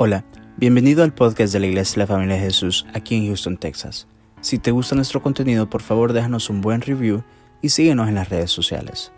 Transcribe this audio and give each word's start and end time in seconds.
Hola, 0.00 0.24
bienvenido 0.56 1.02
al 1.02 1.12
podcast 1.12 1.52
de 1.52 1.58
la 1.58 1.66
Iglesia 1.66 1.94
de 1.94 1.98
la 1.98 2.06
Familia 2.06 2.36
de 2.36 2.42
Jesús 2.42 2.86
aquí 2.94 3.16
en 3.16 3.26
Houston, 3.26 3.56
Texas. 3.56 4.06
Si 4.40 4.60
te 4.60 4.70
gusta 4.70 4.94
nuestro 4.94 5.20
contenido, 5.20 5.68
por 5.68 5.82
favor 5.82 6.12
déjanos 6.12 6.50
un 6.50 6.60
buen 6.60 6.82
review 6.82 7.24
y 7.62 7.70
síguenos 7.70 8.06
en 8.06 8.14
las 8.14 8.28
redes 8.28 8.52
sociales. 8.52 9.10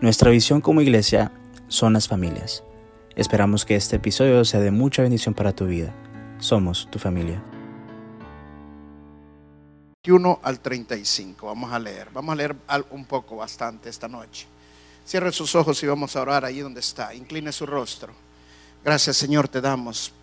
Nuestra 0.00 0.30
visión 0.30 0.62
como 0.62 0.80
iglesia 0.80 1.32
son 1.68 1.92
las 1.92 2.08
familias. 2.08 2.64
Esperamos 3.14 3.66
que 3.66 3.76
este 3.76 3.96
episodio 3.96 4.42
sea 4.46 4.60
de 4.60 4.70
mucha 4.70 5.02
bendición 5.02 5.34
para 5.34 5.54
tu 5.54 5.66
vida. 5.66 5.94
Somos 6.38 6.88
tu 6.90 6.98
familia. 6.98 7.42
21 10.02 10.40
al 10.42 10.60
35. 10.60 11.46
Vamos 11.46 11.70
a 11.70 11.78
leer. 11.78 12.08
Vamos 12.10 12.32
a 12.32 12.36
leer 12.36 12.56
un 12.90 13.04
poco, 13.04 13.36
bastante 13.36 13.90
esta 13.90 14.08
noche. 14.08 14.46
Cierre 15.04 15.30
sus 15.30 15.54
ojos 15.54 15.82
y 15.82 15.86
vamos 15.86 16.16
a 16.16 16.22
orar 16.22 16.46
ahí 16.46 16.60
donde 16.60 16.80
está. 16.80 17.14
Incline 17.14 17.52
su 17.52 17.66
rostro. 17.66 18.14
Gracias, 18.82 19.18
Señor, 19.18 19.46
te 19.46 19.60
damos 19.60 20.14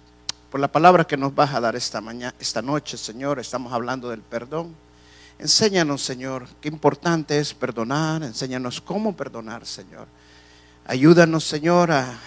por 0.50 0.60
la 0.60 0.72
palabra 0.72 1.06
que 1.06 1.18
nos 1.18 1.36
vas 1.36 1.54
a 1.54 1.60
dar 1.60 1.76
esta 1.76 2.02
mañana, 2.02 2.34
esta 2.40 2.62
noche, 2.62 2.98
Señor. 2.98 3.40
Estamos 3.40 3.72
hablando 3.72 4.10
del 4.10 4.22
perdón. 4.22 4.76
Enséñanos, 5.38 6.02
Señor, 6.02 6.48
qué 6.60 6.70
importante 6.70 7.40
es 7.40 7.54
perdonar. 7.54 8.24
Enséñanos 8.24 8.82
cómo 8.82 9.16
perdonar, 9.16 9.66
Señor. 9.66 10.08
Ayúdanos, 10.86 11.44
Señor, 11.44 11.92
a, 11.92 12.20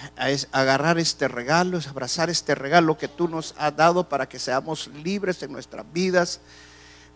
agarrar 0.52 0.98
este 0.98 1.26
regalo, 1.26 1.78
a 1.78 1.90
abrazar 1.90 2.30
este 2.30 2.54
regalo 2.54 2.96
que 2.96 3.08
tú 3.08 3.26
nos 3.26 3.56
has 3.58 3.76
dado 3.76 4.08
para 4.08 4.28
que 4.28 4.38
seamos 4.38 4.88
libres 5.02 5.42
en 5.42 5.50
nuestras 5.50 5.84
vidas, 5.92 6.40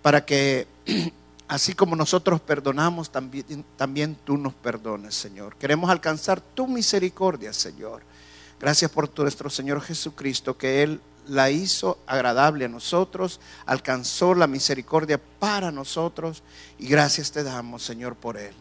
para 0.02 0.24
que 0.24 0.66
así 1.46 1.72
como 1.72 1.94
nosotros 1.94 2.40
perdonamos, 2.40 3.12
también 3.12 4.16
tú 4.24 4.36
nos 4.36 4.54
perdones, 4.54 5.14
Señor. 5.14 5.54
Queremos 5.54 5.88
alcanzar 5.88 6.40
tu 6.40 6.66
misericordia, 6.66 7.52
Señor. 7.52 8.02
Gracias 8.58 8.90
por 8.90 9.10
nuestro 9.18 9.50
Señor 9.50 9.82
Jesucristo, 9.82 10.56
que 10.56 10.82
Él 10.82 11.00
la 11.28 11.50
hizo 11.50 11.98
agradable 12.06 12.64
a 12.64 12.68
nosotros, 12.68 13.40
alcanzó 13.66 14.34
la 14.34 14.46
misericordia 14.46 15.20
para 15.38 15.70
nosotros 15.70 16.42
y 16.78 16.86
gracias 16.86 17.32
te 17.32 17.42
damos, 17.42 17.84
Señor, 17.84 18.16
por 18.16 18.36
Él. 18.36 18.54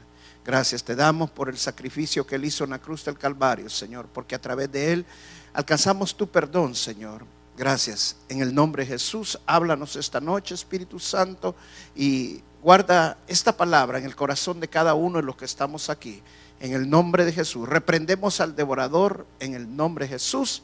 Gracias 0.43 0.83
te 0.83 0.95
damos 0.95 1.31
por 1.31 1.49
el 1.49 1.57
sacrificio 1.57 2.25
que 2.25 2.35
Él 2.35 2.45
hizo 2.45 2.63
en 2.63 2.71
la 2.71 2.79
cruz 2.79 3.05
del 3.05 3.17
Calvario, 3.17 3.69
Señor, 3.69 4.07
porque 4.13 4.35
a 4.35 4.41
través 4.41 4.71
de 4.71 4.93
Él 4.93 5.05
alcanzamos 5.53 6.15
tu 6.15 6.27
perdón, 6.27 6.75
Señor. 6.75 7.25
Gracias. 7.57 8.17
En 8.27 8.41
el 8.41 8.53
nombre 8.53 8.83
de 8.83 8.91
Jesús, 8.91 9.39
háblanos 9.45 9.95
esta 9.95 10.19
noche, 10.19 10.53
Espíritu 10.53 10.99
Santo, 10.99 11.55
y 11.95 12.41
guarda 12.61 13.17
esta 13.27 13.55
palabra 13.55 13.97
en 13.97 14.05
el 14.05 14.15
corazón 14.15 14.59
de 14.59 14.67
cada 14.67 14.93
uno 14.93 15.17
de 15.17 15.23
los 15.23 15.37
que 15.37 15.45
estamos 15.45 15.89
aquí 15.89 16.21
en 16.59 16.73
el 16.73 16.89
nombre 16.89 17.23
de 17.23 17.31
Jesús. 17.31 17.67
Reprendemos 17.67 18.41
al 18.41 18.55
devorador 18.55 19.25
en 19.39 19.53
el 19.53 19.73
nombre 19.73 20.05
de 20.05 20.09
Jesús. 20.09 20.63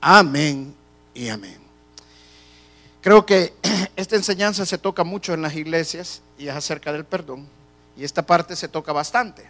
Amén 0.00 0.74
y 1.14 1.28
amén. 1.28 1.58
Creo 3.00 3.24
que 3.24 3.54
esta 3.96 4.16
enseñanza 4.16 4.66
se 4.66 4.78
toca 4.78 5.04
mucho 5.04 5.32
en 5.32 5.42
las 5.42 5.54
iglesias 5.54 6.22
y 6.38 6.48
es 6.48 6.54
acerca 6.54 6.92
del 6.92 7.04
perdón. 7.04 7.46
Y 7.96 8.04
esta 8.04 8.26
parte 8.26 8.56
se 8.56 8.66
toca 8.66 8.92
bastante. 8.92 9.48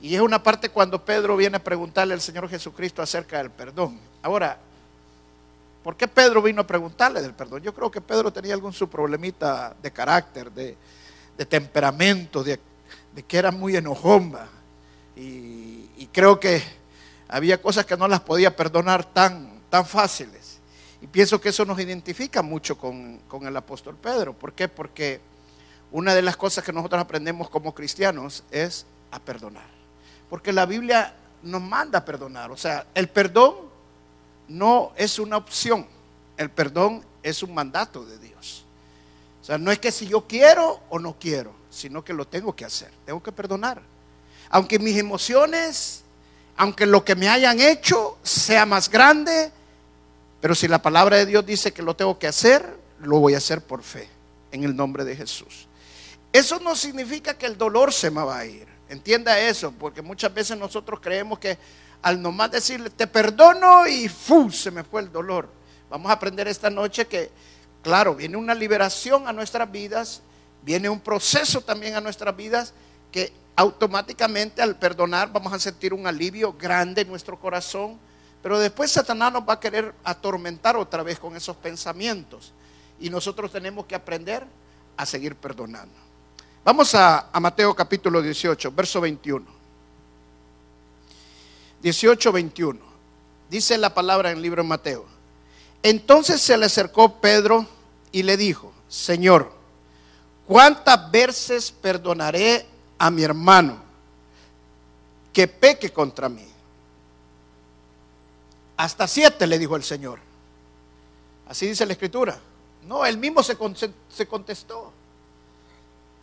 Y 0.00 0.14
es 0.14 0.20
una 0.20 0.42
parte 0.42 0.68
cuando 0.68 1.04
Pedro 1.04 1.36
viene 1.36 1.56
a 1.56 1.64
preguntarle 1.64 2.14
al 2.14 2.20
Señor 2.20 2.48
Jesucristo 2.48 3.02
acerca 3.02 3.38
del 3.38 3.50
perdón. 3.50 3.98
Ahora, 4.22 4.58
¿por 5.86 5.96
qué 5.96 6.08
Pedro 6.08 6.42
vino 6.42 6.62
a 6.62 6.66
preguntarle 6.66 7.22
del 7.22 7.32
perdón? 7.32 7.62
Yo 7.62 7.72
creo 7.72 7.92
que 7.92 8.00
Pedro 8.00 8.32
tenía 8.32 8.54
algún 8.54 8.72
su 8.72 8.90
problemita 8.90 9.72
de 9.80 9.92
carácter, 9.92 10.50
de, 10.50 10.76
de 11.38 11.46
temperamento, 11.46 12.42
de, 12.42 12.58
de, 13.14 13.22
que 13.22 13.38
era 13.38 13.52
muy 13.52 13.76
enojomba. 13.76 14.48
Y, 15.14 16.08
creo 16.12 16.40
que 16.40 16.60
había 17.28 17.62
cosas 17.62 17.86
que 17.86 17.96
no 17.96 18.08
las 18.08 18.18
podía 18.18 18.56
perdonar 18.56 19.04
tan, 19.04 19.60
tan 19.70 19.86
fáciles. 19.86 20.58
Y 21.00 21.06
pienso 21.06 21.40
que 21.40 21.50
eso 21.50 21.64
nos 21.64 21.78
identifica 21.78 22.42
mucho 22.42 22.76
con, 22.76 23.18
con 23.28 23.46
el 23.46 23.56
apóstol 23.56 23.94
Pedro. 23.94 24.32
¿Por 24.32 24.54
qué? 24.54 24.66
Porque 24.66 25.20
una 25.92 26.16
de 26.16 26.22
las 26.22 26.36
cosas 26.36 26.64
que 26.64 26.72
nosotros 26.72 27.00
aprendemos 27.00 27.48
como 27.48 27.72
cristianos 27.76 28.42
es 28.50 28.86
a 29.12 29.20
perdonar. 29.20 29.68
Porque 30.28 30.52
la 30.52 30.66
Biblia 30.66 31.14
nos 31.44 31.62
manda 31.62 32.00
a 32.00 32.04
perdonar. 32.04 32.50
O 32.50 32.56
sea, 32.56 32.88
el 32.92 33.06
perdón 33.06 33.75
no 34.48 34.92
es 34.96 35.18
una 35.18 35.36
opción. 35.36 35.86
El 36.36 36.50
perdón 36.50 37.04
es 37.22 37.42
un 37.42 37.54
mandato 37.54 38.04
de 38.04 38.18
Dios. 38.18 38.64
O 39.42 39.44
sea, 39.44 39.58
no 39.58 39.70
es 39.70 39.78
que 39.78 39.92
si 39.92 40.06
yo 40.06 40.26
quiero 40.26 40.80
o 40.88 40.98
no 40.98 41.16
quiero, 41.18 41.52
sino 41.70 42.04
que 42.04 42.12
lo 42.12 42.26
tengo 42.26 42.54
que 42.54 42.64
hacer. 42.64 42.90
Tengo 43.04 43.22
que 43.22 43.32
perdonar. 43.32 43.80
Aunque 44.50 44.78
mis 44.78 44.96
emociones, 44.96 46.02
aunque 46.56 46.86
lo 46.86 47.04
que 47.04 47.14
me 47.14 47.28
hayan 47.28 47.60
hecho 47.60 48.18
sea 48.22 48.66
más 48.66 48.90
grande, 48.90 49.52
pero 50.40 50.54
si 50.54 50.68
la 50.68 50.80
palabra 50.80 51.16
de 51.16 51.26
Dios 51.26 51.44
dice 51.44 51.72
que 51.72 51.82
lo 51.82 51.94
tengo 51.94 52.18
que 52.18 52.26
hacer, 52.26 52.76
lo 53.00 53.18
voy 53.18 53.34
a 53.34 53.38
hacer 53.38 53.60
por 53.60 53.82
fe, 53.82 54.08
en 54.52 54.64
el 54.64 54.74
nombre 54.74 55.04
de 55.04 55.16
Jesús. 55.16 55.66
Eso 56.32 56.60
no 56.60 56.76
significa 56.76 57.36
que 57.36 57.46
el 57.46 57.56
dolor 57.56 57.92
se 57.92 58.10
me 58.10 58.22
va 58.22 58.38
a 58.38 58.46
ir. 58.46 58.66
Entienda 58.88 59.38
eso, 59.38 59.72
porque 59.72 60.02
muchas 60.02 60.32
veces 60.32 60.56
nosotros 60.56 61.00
creemos 61.00 61.38
que 61.38 61.58
al 62.02 62.20
nomás 62.20 62.50
decirle 62.50 62.90
te 62.90 63.06
perdono 63.06 63.86
y 63.86 64.08
¡fu! 64.08 64.50
se 64.50 64.70
me 64.70 64.84
fue 64.84 65.00
el 65.02 65.12
dolor. 65.12 65.48
Vamos 65.90 66.10
a 66.10 66.14
aprender 66.14 66.48
esta 66.48 66.70
noche 66.70 67.06
que, 67.06 67.30
claro, 67.82 68.14
viene 68.14 68.36
una 68.36 68.54
liberación 68.54 69.28
a 69.28 69.32
nuestras 69.32 69.70
vidas, 69.70 70.22
viene 70.62 70.88
un 70.88 71.00
proceso 71.00 71.60
también 71.60 71.94
a 71.94 72.00
nuestras 72.00 72.36
vidas 72.36 72.74
que 73.12 73.32
automáticamente 73.54 74.60
al 74.60 74.76
perdonar 74.76 75.32
vamos 75.32 75.52
a 75.52 75.58
sentir 75.58 75.94
un 75.94 76.06
alivio 76.06 76.52
grande 76.52 77.02
en 77.02 77.08
nuestro 77.08 77.38
corazón, 77.38 77.98
pero 78.42 78.58
después 78.58 78.92
Satanás 78.92 79.32
nos 79.32 79.48
va 79.48 79.54
a 79.54 79.60
querer 79.60 79.94
atormentar 80.04 80.76
otra 80.76 81.02
vez 81.02 81.18
con 81.18 81.34
esos 81.36 81.56
pensamientos 81.56 82.52
y 83.00 83.10
nosotros 83.10 83.50
tenemos 83.50 83.86
que 83.86 83.94
aprender 83.94 84.46
a 84.96 85.06
seguir 85.06 85.36
perdonando. 85.36 85.94
Vamos 86.64 86.94
a, 86.94 87.30
a 87.32 87.40
Mateo 87.40 87.74
capítulo 87.74 88.20
18, 88.20 88.72
verso 88.72 89.00
21. 89.00 89.55
18, 91.82 92.32
21. 92.32 92.80
Dice 93.50 93.78
la 93.78 93.94
palabra 93.94 94.30
en 94.30 94.36
el 94.36 94.42
libro 94.42 94.62
de 94.62 94.68
Mateo. 94.68 95.04
Entonces 95.82 96.40
se 96.40 96.56
le 96.56 96.66
acercó 96.66 97.20
Pedro 97.20 97.66
y 98.12 98.22
le 98.22 98.36
dijo, 98.36 98.72
Señor, 98.88 99.52
¿cuántas 100.46 101.10
veces 101.10 101.70
perdonaré 101.70 102.66
a 102.98 103.10
mi 103.10 103.22
hermano 103.22 103.86
que 105.36 105.48
peque 105.48 105.92
contra 105.92 106.30
mí. 106.30 106.48
Hasta 108.78 109.06
siete 109.06 109.46
le 109.46 109.58
dijo 109.58 109.76
el 109.76 109.84
Señor. 109.84 110.18
Así 111.46 111.66
dice 111.66 111.84
la 111.84 111.92
escritura. 111.92 112.38
No, 112.86 113.04
él 113.04 113.18
mismo 113.18 113.42
se, 113.42 113.54
se 114.08 114.26
contestó. 114.26 114.92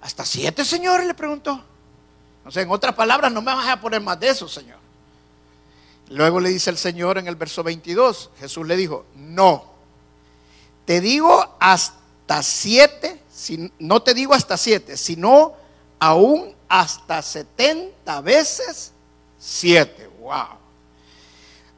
¿Hasta 0.01 0.25
siete, 0.25 0.65
Señor? 0.65 1.05
Le 1.05 1.13
preguntó. 1.13 1.63
No 2.43 2.49
sé, 2.49 2.61
en 2.61 2.71
otras 2.71 2.95
palabras, 2.95 3.31
no 3.31 3.43
me 3.43 3.53
vas 3.53 3.67
a 3.67 3.79
poner 3.79 4.01
más 4.01 4.19
de 4.19 4.29
eso, 4.29 4.47
Señor. 4.47 4.79
Luego 6.09 6.39
le 6.39 6.49
dice 6.49 6.69
el 6.69 6.77
Señor 6.77 7.17
en 7.17 7.27
el 7.27 7.35
verso 7.35 7.63
22, 7.63 8.31
Jesús 8.39 8.67
le 8.67 8.75
dijo, 8.75 9.05
no, 9.15 9.65
te 10.85 11.01
digo 11.01 11.55
hasta 11.59 12.43
siete, 12.43 13.21
si, 13.33 13.71
no 13.79 14.01
te 14.01 14.13
digo 14.13 14.33
hasta 14.33 14.57
siete, 14.57 14.97
sino 14.97 15.53
aún 15.99 16.53
hasta 16.67 17.21
70 17.21 18.21
veces 18.21 18.91
7. 19.39 20.09
Wow. 20.19 20.63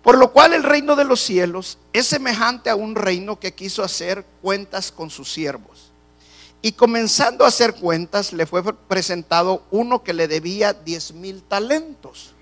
Por 0.06 0.20
lo 0.20 0.32
cual 0.32 0.54
el 0.54 0.62
reino 0.62 0.96
de 0.96 1.04
los 1.04 1.20
cielos 1.20 1.80
es 1.92 2.06
semejante 2.06 2.70
a 2.70 2.76
un 2.76 2.94
reino 2.94 3.40
que 3.40 3.56
quiso 3.56 3.84
hacer 3.84 4.24
cuentas 4.42 4.92
con 4.92 5.10
sus 5.10 5.34
siervos. 5.34 5.92
Y 6.62 6.74
comenzando 6.74 7.44
a 7.44 7.48
hacer 7.48 7.74
cuentas, 7.74 8.32
le 8.32 8.46
fue 8.46 8.64
presentado 8.64 9.64
uno 9.72 10.04
que 10.04 10.14
le 10.14 10.28
debía 10.28 10.74
10 10.74 11.14
mil 11.14 11.42
talentos. 11.42 12.35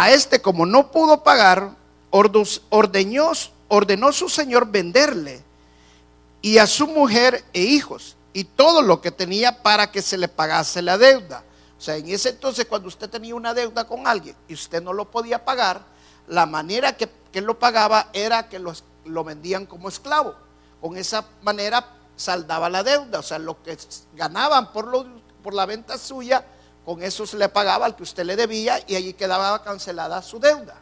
A 0.00 0.12
este, 0.12 0.40
como 0.40 0.64
no 0.64 0.92
pudo 0.92 1.24
pagar, 1.24 1.74
ordenó, 2.10 3.34
su 4.12 4.28
señor 4.28 4.70
venderle 4.70 5.42
y 6.40 6.58
a 6.58 6.68
su 6.68 6.86
mujer 6.86 7.44
e 7.52 7.62
hijos 7.62 8.14
y 8.32 8.44
todo 8.44 8.80
lo 8.80 9.00
que 9.00 9.10
tenía 9.10 9.60
para 9.60 9.90
que 9.90 10.00
se 10.00 10.16
le 10.16 10.28
pagase 10.28 10.82
la 10.82 10.98
deuda. 10.98 11.42
O 11.76 11.80
sea, 11.80 11.96
en 11.96 12.08
ese 12.08 12.28
entonces 12.28 12.66
cuando 12.66 12.86
usted 12.86 13.10
tenía 13.10 13.34
una 13.34 13.54
deuda 13.54 13.88
con 13.88 14.06
alguien 14.06 14.36
y 14.46 14.54
usted 14.54 14.80
no 14.80 14.92
lo 14.92 15.10
podía 15.10 15.44
pagar, 15.44 15.82
la 16.28 16.46
manera 16.46 16.96
que, 16.96 17.10
lo 17.40 17.58
pagaba 17.58 18.08
era 18.12 18.48
que 18.48 18.60
lo 18.60 19.24
vendían 19.24 19.66
como 19.66 19.88
esclavo. 19.88 20.36
Con 20.80 20.96
esa 20.96 21.24
manera 21.42 21.84
saldaba 22.14 22.70
la 22.70 22.84
deuda. 22.84 23.18
O 23.18 23.24
sea, 23.24 23.40
lo 23.40 23.60
que 23.64 23.76
ganaban 24.14 24.72
por 24.72 25.54
la 25.54 25.66
venta 25.66 25.98
suya, 25.98 26.46
con 26.88 27.02
eso 27.02 27.26
se 27.26 27.36
le 27.36 27.50
pagaba 27.50 27.84
al 27.84 27.94
que 27.94 28.02
usted 28.02 28.24
le 28.24 28.34
debía 28.34 28.82
y 28.86 28.96
allí 28.96 29.12
quedaba 29.12 29.62
cancelada 29.62 30.22
su 30.22 30.40
deuda. 30.40 30.74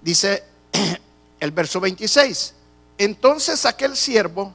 Dice 0.00 0.44
el 1.40 1.50
verso 1.50 1.80
26. 1.80 2.54
Entonces 2.96 3.66
aquel 3.66 3.96
siervo 3.96 4.54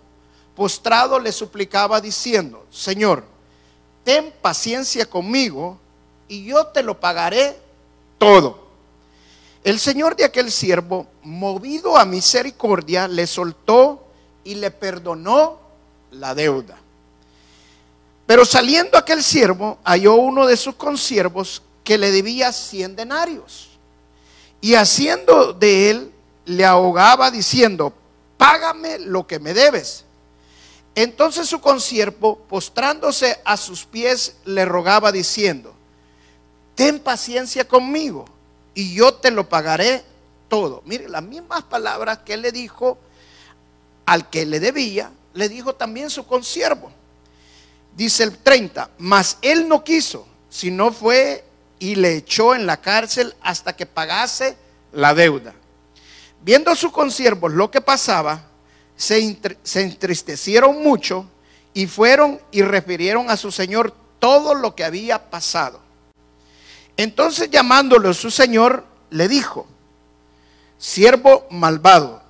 postrado 0.55 1.19
le 1.19 1.33
suplicaba 1.33 1.99
diciendo, 1.99 2.65
Señor, 2.71 3.25
ten 4.05 4.33
paciencia 4.41 5.05
conmigo 5.05 5.77
y 6.29 6.45
yo 6.45 6.67
te 6.67 6.83
lo 6.83 6.97
pagaré 6.97 7.59
todo. 8.17 8.69
El 9.65 9.77
señor 9.77 10.15
de 10.15 10.23
aquel 10.23 10.49
siervo, 10.53 11.05
movido 11.21 11.97
a 11.97 12.05
misericordia, 12.05 13.09
le 13.09 13.27
soltó 13.27 14.07
y 14.45 14.55
le 14.55 14.71
perdonó 14.71 15.59
la 16.11 16.33
deuda. 16.33 16.80
Pero 18.31 18.45
saliendo 18.45 18.97
aquel 18.97 19.21
siervo, 19.21 19.77
halló 19.83 20.15
uno 20.15 20.47
de 20.47 20.55
sus 20.55 20.75
consiervos 20.75 21.61
que 21.83 21.97
le 21.97 22.13
debía 22.13 22.53
cien 22.53 22.95
denarios. 22.95 23.71
Y 24.61 24.75
haciendo 24.75 25.51
de 25.51 25.89
él, 25.89 26.13
le 26.45 26.63
ahogaba 26.63 27.29
diciendo, 27.29 27.93
págame 28.37 28.99
lo 28.99 29.27
que 29.27 29.37
me 29.39 29.53
debes. 29.53 30.05
Entonces 30.95 31.49
su 31.49 31.59
consiervo, 31.59 32.37
postrándose 32.47 33.37
a 33.43 33.57
sus 33.57 33.83
pies, 33.83 34.37
le 34.45 34.63
rogaba 34.63 35.11
diciendo, 35.11 35.73
ten 36.73 36.99
paciencia 36.99 37.67
conmigo 37.67 38.23
y 38.73 38.93
yo 38.93 39.13
te 39.13 39.29
lo 39.31 39.49
pagaré 39.49 40.05
todo. 40.47 40.83
Mire, 40.85 41.09
las 41.09 41.23
mismas 41.23 41.63
palabras 41.63 42.19
que 42.19 42.35
él 42.35 42.43
le 42.43 42.53
dijo 42.53 42.97
al 44.05 44.29
que 44.29 44.45
le 44.45 44.61
debía, 44.61 45.11
le 45.33 45.49
dijo 45.49 45.75
también 45.75 46.09
su 46.09 46.25
consiervo. 46.25 46.93
Dice 48.01 48.23
el 48.23 48.35
30, 48.35 48.89
mas 48.97 49.37
él 49.43 49.67
no 49.67 49.83
quiso, 49.83 50.27
sino 50.49 50.91
fue 50.91 51.45
y 51.77 51.93
le 51.93 52.15
echó 52.15 52.55
en 52.55 52.65
la 52.65 52.77
cárcel 52.81 53.35
hasta 53.43 53.75
que 53.75 53.85
pagase 53.85 54.57
la 54.91 55.13
deuda. 55.13 55.53
Viendo 56.41 56.75
su 56.75 56.91
consiervos 56.91 57.51
lo 57.51 57.69
que 57.69 57.79
pasaba, 57.79 58.41
se, 58.95 59.37
se 59.61 59.81
entristecieron 59.83 60.81
mucho 60.81 61.27
y 61.75 61.85
fueron 61.85 62.41
y 62.49 62.63
refirieron 62.63 63.29
a 63.29 63.37
su 63.37 63.51
señor 63.51 63.93
todo 64.17 64.55
lo 64.55 64.73
que 64.73 64.83
había 64.83 65.29
pasado. 65.29 65.79
Entonces 66.97 67.51
llamándolo 67.51 68.15
su 68.15 68.31
señor, 68.31 68.83
le 69.11 69.27
dijo, 69.27 69.67
siervo 70.79 71.45
malvado, 71.51 72.23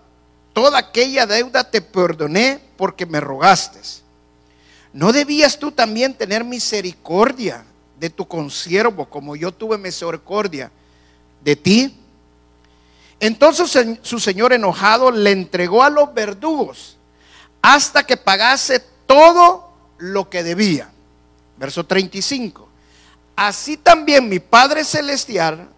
toda 0.51 0.79
aquella 0.79 1.25
deuda 1.25 1.63
te 1.63 1.81
perdoné 1.81 2.59
porque 2.75 3.05
me 3.05 3.21
rogaste. 3.21 4.00
¿No 4.93 5.13
debías 5.13 5.57
tú 5.57 5.71
también 5.71 6.13
tener 6.13 6.43
misericordia 6.43 7.63
de 7.99 8.09
tu 8.09 8.27
consiervo 8.27 9.05
como 9.05 9.35
yo 9.35 9.51
tuve 9.51 9.77
misericordia 9.77 10.71
de 11.43 11.55
ti? 11.55 11.97
Entonces 13.19 13.99
su 14.01 14.19
señor 14.19 14.51
enojado 14.51 15.11
le 15.11 15.31
entregó 15.31 15.83
a 15.83 15.89
los 15.89 16.13
verdugos 16.13 16.97
hasta 17.61 18.03
que 18.03 18.17
pagase 18.17 18.83
todo 19.05 19.71
lo 19.97 20.29
que 20.29 20.43
debía. 20.43 20.89
Verso 21.57 21.85
35. 21.85 22.67
Así 23.35 23.77
también 23.77 24.27
mi 24.27 24.39
Padre 24.39 24.83
Celestial 24.83 25.69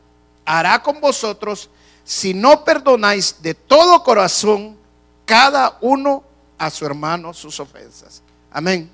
hará 0.45 0.81
con 0.81 1.00
vosotros 1.00 1.69
si 2.04 2.33
no 2.33 2.63
perdonáis 2.63 3.42
de 3.42 3.54
todo 3.54 4.04
corazón 4.04 4.77
cada 5.25 5.77
uno 5.81 6.24
a 6.57 6.69
su 6.69 6.86
hermano 6.86 7.33
sus 7.33 7.60
ofensas. 7.60 8.21
Amén. 8.51 8.89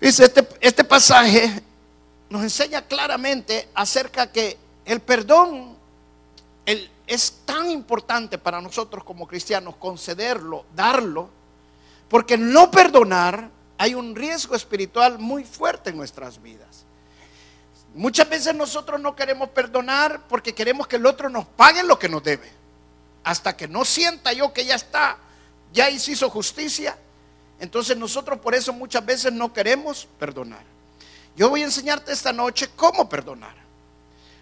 Dice, 0.00 0.24
este, 0.24 0.48
este 0.60 0.84
pasaje 0.84 1.62
nos 2.30 2.42
enseña 2.42 2.82
claramente 2.82 3.68
acerca 3.74 4.32
que 4.32 4.56
el 4.84 5.00
perdón 5.00 5.76
es 7.06 7.40
tan 7.44 7.70
importante 7.70 8.38
para 8.38 8.60
nosotros 8.60 9.02
como 9.02 9.26
cristianos 9.26 9.74
concederlo, 9.76 10.64
darlo, 10.76 11.28
porque 12.08 12.38
no 12.38 12.70
perdonar 12.70 13.50
hay 13.78 13.94
un 13.94 14.14
riesgo 14.14 14.54
espiritual 14.54 15.18
muy 15.18 15.42
fuerte 15.42 15.90
en 15.90 15.96
nuestras 15.96 16.40
vidas. 16.40 16.84
Muchas 17.94 18.28
veces 18.28 18.54
nosotros 18.54 19.00
no 19.00 19.16
queremos 19.16 19.48
perdonar 19.48 20.28
porque 20.28 20.54
queremos 20.54 20.86
que 20.86 20.96
el 20.96 21.06
otro 21.06 21.28
nos 21.28 21.46
pague 21.46 21.82
lo 21.82 21.98
que 21.98 22.08
nos 22.08 22.22
debe. 22.22 22.48
Hasta 23.24 23.56
que 23.56 23.66
no 23.66 23.84
sienta 23.84 24.32
yo 24.32 24.52
que 24.52 24.64
ya 24.64 24.76
está, 24.76 25.18
ya 25.72 25.90
hizo 25.90 26.30
justicia. 26.30 26.96
Entonces 27.60 27.96
nosotros 27.96 28.40
por 28.40 28.54
eso 28.54 28.72
muchas 28.72 29.04
veces 29.04 29.32
no 29.32 29.52
queremos 29.52 30.08
perdonar. 30.18 30.62
Yo 31.36 31.48
voy 31.50 31.62
a 31.62 31.66
enseñarte 31.66 32.12
esta 32.12 32.32
noche 32.32 32.68
cómo 32.74 33.08
perdonar. 33.08 33.54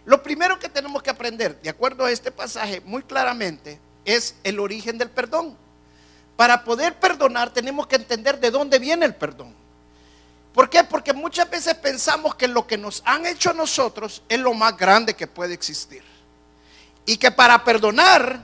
Lo 0.05 0.23
primero 0.23 0.59
que 0.59 0.69
tenemos 0.69 1.03
que 1.03 1.11
aprender, 1.11 1.61
de 1.61 1.69
acuerdo 1.69 2.05
a 2.05 2.11
este 2.11 2.31
pasaje 2.31 2.81
muy 2.81 3.03
claramente, 3.03 3.79
es 4.05 4.37
el 4.43 4.59
origen 4.59 4.97
del 4.97 5.11
perdón. 5.11 5.57
Para 6.37 6.65
poder 6.65 6.95
perdonar 6.99 7.51
tenemos 7.51 7.87
que 7.87 7.97
entender 7.97 8.39
de 8.41 8.51
dónde 8.51 8.79
viene 8.79 9.05
el 9.05 9.15
perdón. 9.15 9.55
¿Por 10.55 10.71
qué? 10.71 10.83
Porque 10.85 11.13
muchas 11.13 11.51
veces 11.51 11.75
pensamos 11.75 12.35
que 12.37 12.49
lo 12.49 12.67
que 12.67 12.79
nos 12.79 13.03
han 13.05 13.27
hecho 13.27 13.51
a 13.51 13.55
nosotros 13.55 14.23
es 14.29 14.39
lo 14.39 14.55
más 14.55 14.77
grande 14.77 15.15
que 15.15 15.27
puede 15.27 15.55
existir. 15.55 16.03
Y 17.05 17.17
que 17.17 17.31
para 17.31 17.63
perdonar, 17.65 18.41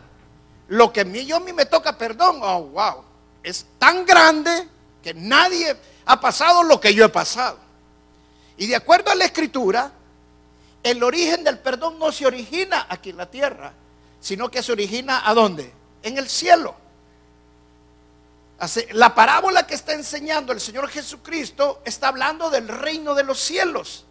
lo 0.68 0.92
que 0.92 1.02
a 1.02 1.04
mí, 1.04 1.24
yo 1.24 1.36
a 1.36 1.40
mí 1.40 1.52
me 1.52 1.66
toca 1.66 1.96
perdón, 1.96 2.40
oh, 2.42 2.62
wow, 2.62 3.04
es 3.44 3.66
tan 3.78 4.04
grande 4.04 4.68
que 5.02 5.14
nadie 5.14 5.76
ha 6.06 6.20
pasado 6.20 6.62
lo 6.64 6.80
que 6.80 6.92
yo 6.92 7.04
he 7.04 7.08
pasado. 7.08 7.58
Y 8.56 8.66
de 8.66 8.76
acuerdo 8.76 9.10
a 9.10 9.14
la 9.14 9.26
escritura, 9.26 9.92
el 10.82 11.02
origen 11.02 11.44
del 11.44 11.58
perdón 11.58 11.98
no 11.98 12.10
se 12.10 12.26
origina 12.26 12.86
aquí 12.88 13.10
en 13.10 13.18
la 13.18 13.30
tierra, 13.30 13.72
sino 14.20 14.50
que 14.50 14.62
se 14.62 14.72
origina 14.72 15.28
a 15.28 15.34
dónde? 15.34 15.72
En 16.02 16.18
el 16.18 16.28
cielo. 16.28 16.74
La 18.92 19.14
parábola 19.14 19.66
que 19.66 19.74
está 19.74 19.92
enseñando 19.92 20.52
el 20.52 20.60
Señor 20.60 20.88
Jesucristo 20.88 21.82
está 21.84 22.08
hablando 22.08 22.48
del 22.50 22.68
reino 22.68 23.14
de 23.14 23.24
los 23.24 23.38
cielos. 23.40 24.04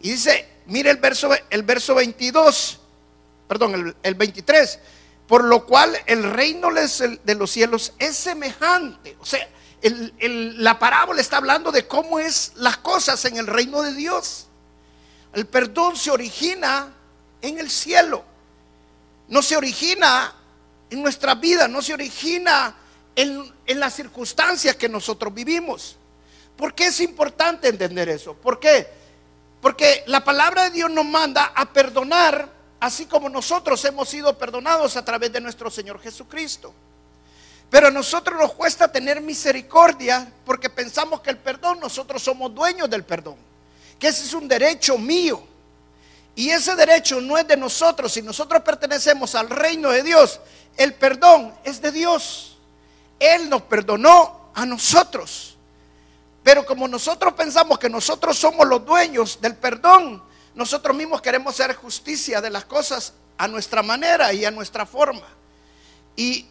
Y 0.00 0.10
dice, 0.10 0.48
mire 0.66 0.90
el 0.90 0.98
verso, 0.98 1.30
el 1.50 1.62
verso 1.62 1.94
22, 1.94 2.78
perdón, 3.48 3.96
el, 4.02 4.14
23, 4.14 4.78
por 5.28 5.44
lo 5.44 5.66
cual 5.66 5.94
el 6.06 6.24
reino 6.24 6.70
de 6.72 7.34
los 7.34 7.50
cielos 7.50 7.92
es 7.98 8.16
semejante. 8.16 9.16
O 9.20 9.26
sea, 9.26 9.46
la 10.20 10.78
parábola 10.78 11.20
está 11.20 11.36
hablando 11.36 11.70
de 11.70 11.86
cómo 11.86 12.18
es 12.18 12.52
las 12.56 12.78
cosas 12.78 13.22
en 13.26 13.36
el 13.36 13.46
reino 13.46 13.82
de 13.82 13.92
Dios. 13.92 14.46
El 15.34 15.46
perdón 15.46 15.96
se 15.96 16.10
origina 16.10 16.94
en 17.42 17.58
el 17.58 17.70
cielo. 17.70 18.24
No 19.28 19.42
se 19.42 19.56
origina 19.56 20.34
en 20.88 21.02
nuestra 21.02 21.34
vida, 21.34 21.68
no 21.68 21.82
se 21.82 21.92
origina 21.92 22.74
en, 23.14 23.52
las 23.78 23.94
circunstancias 23.94 24.76
que 24.76 24.88
nosotros 24.88 25.34
vivimos. 25.34 25.96
¿Por 26.56 26.74
qué 26.74 26.86
es 26.86 27.00
importante 27.00 27.68
entender 27.68 28.08
eso? 28.08 28.32
¿Por 28.32 28.58
qué? 28.58 28.88
Porque 29.60 30.04
la 30.06 30.24
palabra 30.24 30.64
de 30.64 30.70
Dios 30.70 30.90
nos 30.90 31.04
manda 31.04 31.52
a 31.54 31.70
perdonar 31.70 32.57
así 32.80 33.06
como 33.06 33.28
nosotros 33.28 33.84
hemos 33.84 34.08
sido 34.08 34.36
perdonados 34.36 34.96
a 34.96 35.04
través 35.04 35.32
de 35.32 35.40
nuestro 35.40 35.70
Señor 35.70 36.00
Jesucristo. 36.00 36.72
Pero 37.70 37.88
a 37.88 37.90
nosotros 37.90 38.40
nos 38.40 38.54
cuesta 38.54 38.90
tener 38.90 39.20
misericordia 39.20 40.32
porque 40.44 40.70
pensamos 40.70 41.20
que 41.20 41.30
el 41.30 41.38
perdón, 41.38 41.80
nosotros 41.80 42.22
somos 42.22 42.54
dueños 42.54 42.88
del 42.88 43.04
perdón, 43.04 43.36
que 43.98 44.08
ese 44.08 44.24
es 44.24 44.32
un 44.32 44.48
derecho 44.48 44.96
mío. 44.96 45.42
Y 46.34 46.50
ese 46.50 46.76
derecho 46.76 47.20
no 47.20 47.36
es 47.36 47.48
de 47.48 47.56
nosotros, 47.56 48.12
si 48.12 48.22
nosotros 48.22 48.62
pertenecemos 48.62 49.34
al 49.34 49.50
reino 49.50 49.90
de 49.90 50.04
Dios, 50.04 50.40
el 50.76 50.94
perdón 50.94 51.52
es 51.64 51.82
de 51.82 51.90
Dios. 51.90 52.56
Él 53.18 53.50
nos 53.50 53.62
perdonó 53.62 54.50
a 54.54 54.64
nosotros. 54.64 55.56
Pero 56.44 56.64
como 56.64 56.86
nosotros 56.86 57.34
pensamos 57.34 57.78
que 57.78 57.90
nosotros 57.90 58.38
somos 58.38 58.66
los 58.66 58.86
dueños 58.86 59.40
del 59.40 59.56
perdón, 59.56 60.22
nosotros 60.58 60.96
mismos 60.96 61.22
queremos 61.22 61.54
hacer 61.54 61.76
justicia 61.76 62.40
de 62.40 62.50
las 62.50 62.64
cosas 62.64 63.12
a 63.36 63.46
nuestra 63.46 63.80
manera 63.80 64.32
y 64.32 64.44
a 64.44 64.50
nuestra 64.50 64.84
forma. 64.84 65.22
Y 66.16 66.46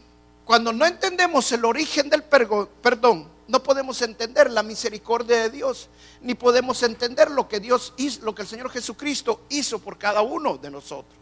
cuando 0.45 0.71
no 0.71 0.85
entendemos 0.85 1.51
el 1.51 1.65
origen 1.65 2.09
del 2.09 2.23
perdón, 2.23 3.27
no 3.49 3.61
podemos 3.61 4.01
entender 4.01 4.49
la 4.49 4.63
misericordia 4.63 5.41
de 5.41 5.49
Dios, 5.49 5.89
ni 6.21 6.35
podemos 6.35 6.83
entender 6.83 7.29
lo 7.29 7.49
que 7.49 7.59
Dios 7.59 7.93
hizo, 7.97 8.23
lo 8.23 8.33
que 8.33 8.43
el 8.43 8.47
Señor 8.47 8.69
Jesucristo 8.69 9.41
hizo 9.49 9.79
por 9.79 9.97
cada 9.97 10.21
uno 10.21 10.57
de 10.57 10.71
nosotros. 10.71 11.19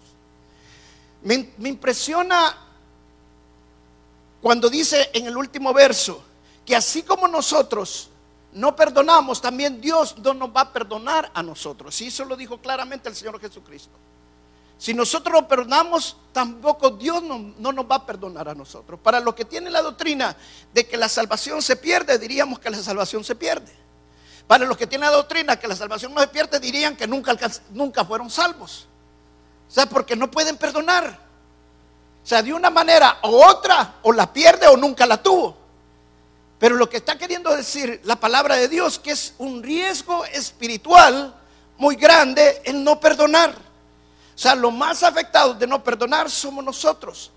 Me, 1.23 1.53
me 1.57 1.69
impresiona 1.69 2.55
cuando 4.43 4.69
dice 4.69 5.09
en 5.11 5.25
el 5.25 5.35
último 5.35 5.73
verso 5.73 6.23
que 6.63 6.75
así 6.75 7.01
como 7.01 7.27
nosotros 7.27 8.11
no 8.55 8.73
perdonamos, 8.73 9.41
también 9.41 9.81
Dios 9.81 10.17
no 10.19 10.33
nos 10.33 10.49
va 10.49 10.61
a 10.61 10.73
perdonar 10.73 11.29
a 11.33 11.43
nosotros. 11.43 11.99
Y 12.01 12.07
eso 12.07 12.23
lo 12.23 12.37
dijo 12.37 12.57
claramente 12.59 13.09
el 13.09 13.15
Señor 13.15 13.39
Jesucristo. 13.39 13.91
Si 14.77 14.93
nosotros 14.93 15.33
no 15.33 15.47
perdonamos, 15.47 16.15
tampoco 16.31 16.89
Dios 16.89 17.21
no, 17.21 17.53
no, 17.57 17.73
nos 17.73 17.85
va 17.85 17.95
a 17.95 18.05
perdonar 18.05 18.47
a 18.47 18.55
nosotros. 18.55 18.97
Para 19.01 19.19
los 19.19 19.35
que 19.35 19.43
tienen 19.43 19.73
la 19.73 19.81
doctrina 19.81 20.37
de 20.73 20.87
que 20.87 20.95
la 20.95 21.09
salvación 21.09 21.61
se 21.61 21.75
pierde, 21.75 22.17
diríamos 22.17 22.59
que 22.59 22.69
la 22.69 22.77
salvación 22.77 23.25
se 23.25 23.35
pierde. 23.35 23.73
Para 24.47 24.65
los 24.65 24.77
que 24.77 24.87
tienen 24.87 25.09
la 25.09 25.15
doctrina 25.15 25.59
que 25.59 25.67
la 25.67 25.75
salvación 25.75 26.13
no 26.13 26.21
se 26.21 26.27
pierde, 26.27 26.59
dirían 26.59 26.95
que 26.95 27.07
nunca, 27.07 27.35
nunca 27.71 28.05
fueron 28.05 28.29
salvos. 28.29 28.87
O 29.67 29.71
sea, 29.71 29.85
porque 29.85 30.15
no 30.15 30.31
pueden 30.31 30.55
perdonar. 30.55 31.19
O 32.23 32.27
sea, 32.27 32.41
de 32.41 32.53
una 32.53 32.69
manera 32.69 33.19
u 33.23 33.35
otra, 33.35 33.95
o 34.03 34.13
la 34.13 34.31
pierde 34.31 34.65
o 34.67 34.77
nunca 34.77 35.05
la 35.05 35.21
tuvo. 35.21 35.64
Pero 36.65 36.77
lo 36.77 36.89
que 36.89 36.97
está 36.97 37.15
queriendo 37.15 37.55
decir 37.55 38.01
la 38.05 38.15
palabra 38.15 38.55
de 38.55 38.67
Dios, 38.67 38.97
que 38.97 39.11
es 39.11 39.35
un 39.37 39.61
riesgo 39.61 40.25
espiritual 40.25 41.39
muy 41.77 41.95
grande 41.95 42.59
el 42.63 42.83
no 42.83 42.99
perdonar. 42.99 43.51
O 43.51 44.35
sea, 44.35 44.55
los 44.55 44.73
más 44.73 45.03
afectados 45.03 45.59
de 45.59 45.67
no 45.67 45.83
perdonar 45.83 46.27
somos 46.27 46.65
nosotros. 46.65 47.29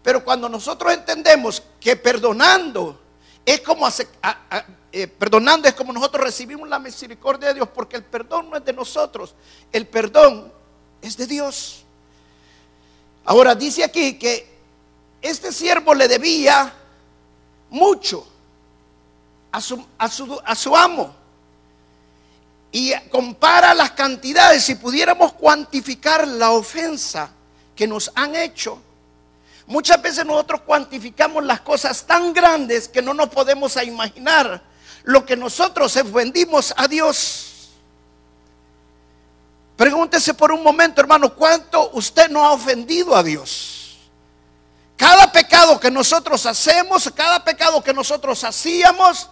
Pero 0.00 0.22
cuando 0.22 0.48
nosotros 0.48 0.92
entendemos 0.92 1.60
que 1.80 1.96
perdonando 1.96 3.00
es 3.44 3.62
como 3.62 3.88
eh, 4.92 5.08
perdonando 5.08 5.66
es 5.66 5.74
como 5.74 5.92
nosotros 5.92 6.22
recibimos 6.22 6.68
la 6.68 6.78
misericordia 6.78 7.48
de 7.48 7.54
Dios, 7.54 7.68
porque 7.74 7.96
el 7.96 8.04
perdón 8.04 8.48
no 8.48 8.58
es 8.58 8.64
de 8.64 8.74
nosotros, 8.74 9.34
el 9.72 9.88
perdón 9.88 10.52
es 11.02 11.16
de 11.16 11.26
Dios. 11.26 11.82
Ahora 13.24 13.56
dice 13.56 13.82
aquí 13.82 14.16
que 14.16 14.56
este 15.20 15.50
siervo 15.50 15.94
le 15.94 16.06
debía 16.06 16.72
mucho 17.70 18.37
a 19.52 19.60
su, 19.60 19.84
a 19.98 20.08
su, 20.08 20.40
a 20.44 20.54
su 20.54 20.76
amo 20.76 21.14
y 22.70 22.92
compara 23.10 23.72
las 23.74 23.92
cantidades, 23.92 24.64
si 24.64 24.74
pudiéramos 24.74 25.32
cuantificar 25.32 26.26
la 26.28 26.50
ofensa 26.50 27.30
que 27.74 27.86
nos 27.86 28.10
han 28.14 28.36
hecho, 28.36 28.78
muchas 29.66 30.00
veces 30.02 30.26
nosotros 30.26 30.62
cuantificamos 30.62 31.44
las 31.44 31.60
cosas 31.60 32.04
tan 32.04 32.32
grandes 32.32 32.88
que 32.88 33.00
no 33.00 33.14
nos 33.14 33.28
podemos 33.30 33.76
imaginar 33.82 34.62
lo 35.04 35.24
que 35.24 35.36
nosotros 35.36 35.96
ofendimos 35.96 36.74
a 36.76 36.86
Dios. 36.86 37.70
Pregúntese 39.76 40.34
por 40.34 40.52
un 40.52 40.62
momento, 40.62 41.00
hermano, 41.00 41.34
¿cuánto 41.34 41.90
usted 41.92 42.28
no 42.28 42.44
ha 42.44 42.52
ofendido 42.52 43.16
a 43.16 43.22
Dios? 43.22 43.96
Cada 44.96 45.30
pecado 45.30 45.78
que 45.78 45.90
nosotros 45.90 46.44
hacemos, 46.44 47.10
cada 47.14 47.44
pecado 47.44 47.80
que 47.80 47.94
nosotros 47.94 48.42
hacíamos, 48.42 49.30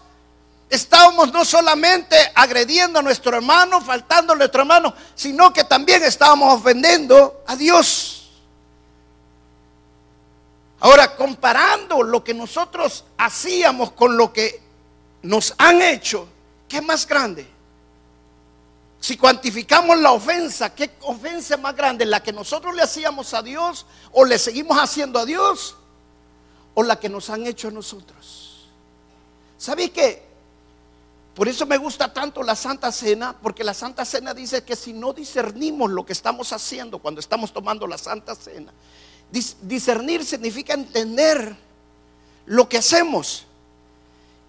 estábamos 0.68 1.32
no 1.32 1.44
solamente 1.44 2.16
agrediendo 2.34 2.98
a 2.98 3.02
nuestro 3.02 3.36
hermano, 3.36 3.80
faltando 3.80 4.32
a 4.32 4.36
nuestro 4.36 4.62
hermano, 4.62 4.94
sino 5.14 5.52
que 5.52 5.64
también 5.64 6.02
estábamos 6.02 6.54
ofendiendo 6.54 7.42
a 7.46 7.56
Dios. 7.56 8.30
Ahora, 10.80 11.16
comparando 11.16 12.02
lo 12.02 12.22
que 12.22 12.34
nosotros 12.34 13.04
hacíamos 13.16 13.92
con 13.92 14.16
lo 14.16 14.32
que 14.32 14.60
nos 15.22 15.54
han 15.58 15.80
hecho, 15.82 16.28
¿qué 16.68 16.78
es 16.78 16.82
más 16.82 17.06
grande? 17.06 17.46
Si 19.00 19.16
cuantificamos 19.16 19.98
la 19.98 20.12
ofensa, 20.12 20.74
¿qué 20.74 20.90
ofensa 21.02 21.56
más 21.56 21.76
grande? 21.76 22.04
¿La 22.04 22.22
que 22.22 22.32
nosotros 22.32 22.74
le 22.74 22.82
hacíamos 22.82 23.34
a 23.34 23.42
Dios 23.42 23.86
o 24.12 24.24
le 24.24 24.38
seguimos 24.38 24.78
haciendo 24.78 25.18
a 25.18 25.24
Dios? 25.24 25.76
¿O 26.74 26.82
la 26.82 26.98
que 26.98 27.08
nos 27.08 27.30
han 27.30 27.46
hecho 27.46 27.68
a 27.68 27.70
nosotros? 27.70 28.68
¿Sabéis 29.56 29.90
qué? 29.92 30.25
Por 31.36 31.48
eso 31.48 31.66
me 31.66 31.76
gusta 31.76 32.10
tanto 32.14 32.42
la 32.42 32.56
Santa 32.56 32.90
Cena, 32.90 33.36
porque 33.42 33.62
la 33.62 33.74
Santa 33.74 34.06
Cena 34.06 34.32
dice 34.32 34.64
que 34.64 34.74
si 34.74 34.94
no 34.94 35.12
discernimos 35.12 35.90
lo 35.90 36.06
que 36.06 36.14
estamos 36.14 36.50
haciendo 36.50 36.98
cuando 36.98 37.20
estamos 37.20 37.52
tomando 37.52 37.86
la 37.86 37.98
Santa 37.98 38.34
Cena, 38.34 38.72
discernir 39.60 40.24
significa 40.24 40.72
entender 40.72 41.54
lo 42.46 42.66
que 42.66 42.78
hacemos. 42.78 43.44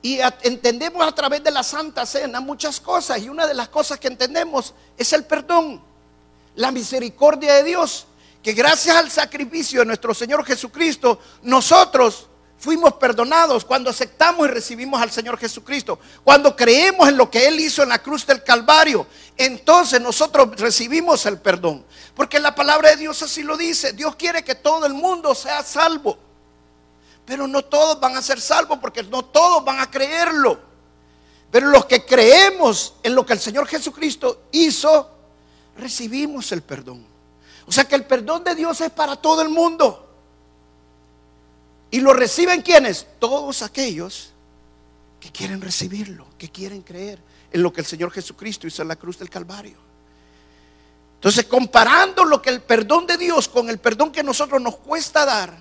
Y 0.01 0.19
entendemos 0.43 1.05
a 1.05 1.11
través 1.13 1.43
de 1.43 1.51
la 1.51 1.61
Santa 1.61 2.05
Cena 2.05 2.39
muchas 2.39 2.79
cosas. 2.79 3.21
Y 3.21 3.27
una 3.27 3.45
de 3.45 3.53
las 3.53 3.67
cosas 3.67 3.99
que 3.99 4.07
entendemos 4.07 4.73
es 4.97 5.11
el 5.11 5.25
perdón, 5.25 5.81
la 6.55 6.71
misericordia 6.71 7.55
de 7.55 7.63
Dios. 7.65 8.07
Que 8.41 8.53
gracias 8.53 8.95
al 8.95 9.11
sacrificio 9.11 9.81
de 9.81 9.87
nuestro 9.87 10.13
Señor 10.13 10.45
Jesucristo, 10.45 11.19
nosotros 11.41 12.27
fuimos 12.57 12.93
perdonados 12.93 13.63
cuando 13.63 13.89
aceptamos 13.89 14.47
y 14.47 14.51
recibimos 14.51 15.01
al 15.01 15.11
Señor 15.11 15.37
Jesucristo, 15.37 15.99
cuando 16.23 16.55
creemos 16.55 17.07
en 17.07 17.17
lo 17.17 17.29
que 17.29 17.47
Él 17.47 17.59
hizo 17.59 17.83
en 17.83 17.89
la 17.89 17.99
cruz 17.99 18.25
del 18.25 18.43
Calvario, 18.43 19.07
entonces 19.37 20.01
nosotros 20.01 20.59
recibimos 20.59 21.25
el 21.25 21.39
perdón. 21.39 21.85
Porque 22.15 22.39
la 22.39 22.55
palabra 22.55 22.89
de 22.89 22.97
Dios 22.97 23.21
así 23.21 23.43
lo 23.43 23.55
dice, 23.57 23.93
Dios 23.93 24.15
quiere 24.15 24.43
que 24.43 24.55
todo 24.55 24.85
el 24.85 24.93
mundo 24.93 25.35
sea 25.35 25.63
salvo, 25.63 26.17
pero 27.25 27.47
no 27.47 27.63
todos 27.63 27.99
van 27.99 28.17
a 28.17 28.21
ser 28.21 28.41
salvos 28.41 28.79
porque 28.79 29.03
no 29.03 29.23
todos 29.25 29.63
van 29.63 29.79
a 29.79 29.91
creerlo. 29.91 30.59
Pero 31.51 31.67
los 31.67 31.85
que 31.85 32.05
creemos 32.05 32.95
en 33.03 33.15
lo 33.15 33.25
que 33.25 33.33
el 33.33 33.39
Señor 33.39 33.67
Jesucristo 33.67 34.43
hizo, 34.51 35.09
recibimos 35.77 36.51
el 36.51 36.61
perdón. 36.61 37.05
O 37.67 37.71
sea 37.71 37.85
que 37.85 37.95
el 37.95 38.05
perdón 38.05 38.43
de 38.43 38.55
Dios 38.55 38.79
es 38.81 38.91
para 38.91 39.15
todo 39.15 39.41
el 39.41 39.49
mundo. 39.49 40.06
¿Y 41.89 42.01
lo 42.01 42.13
reciben 42.13 42.61
quienes? 42.61 43.07
Todos 43.19 43.61
aquellos 43.61 44.31
que 45.19 45.31
quieren 45.31 45.61
recibirlo, 45.61 46.27
que 46.37 46.49
quieren 46.49 46.81
creer 46.81 47.19
en 47.51 47.63
lo 47.63 47.71
que 47.71 47.81
el 47.81 47.87
Señor 47.87 48.11
Jesucristo 48.11 48.67
hizo 48.67 48.81
en 48.81 48.89
la 48.89 48.95
cruz 48.95 49.17
del 49.17 49.29
Calvario. 49.29 49.77
Entonces, 51.15 51.45
comparando 51.45 52.23
lo 52.23 52.41
que 52.41 52.49
el 52.49 52.61
perdón 52.61 53.07
de 53.07 53.17
Dios 53.17 53.47
con 53.47 53.69
el 53.69 53.79
perdón 53.79 54.11
que 54.11 54.21
nosotros 54.21 54.61
nos 54.61 54.77
cuesta 54.77 55.25
dar, 55.25 55.55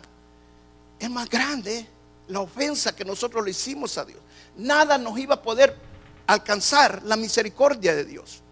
es 0.99 1.11
más 1.11 1.28
grande 1.30 1.87
la 2.28 2.40
ofensa 2.40 2.95
que 2.95 3.04
nosotros 3.04 3.45
le 3.45 3.52
hicimos 3.52 3.97
a 3.97 4.04
Dios. 4.04 4.21
Nada 4.56 4.99
nos 4.99 5.18
iba 5.18 5.37
a 5.37 5.42
poder 5.42 5.76
alcanzar 6.26 7.02
la 7.04 7.16
misericordia 7.16 7.95
de 7.95 8.04
Dios. 8.04 8.42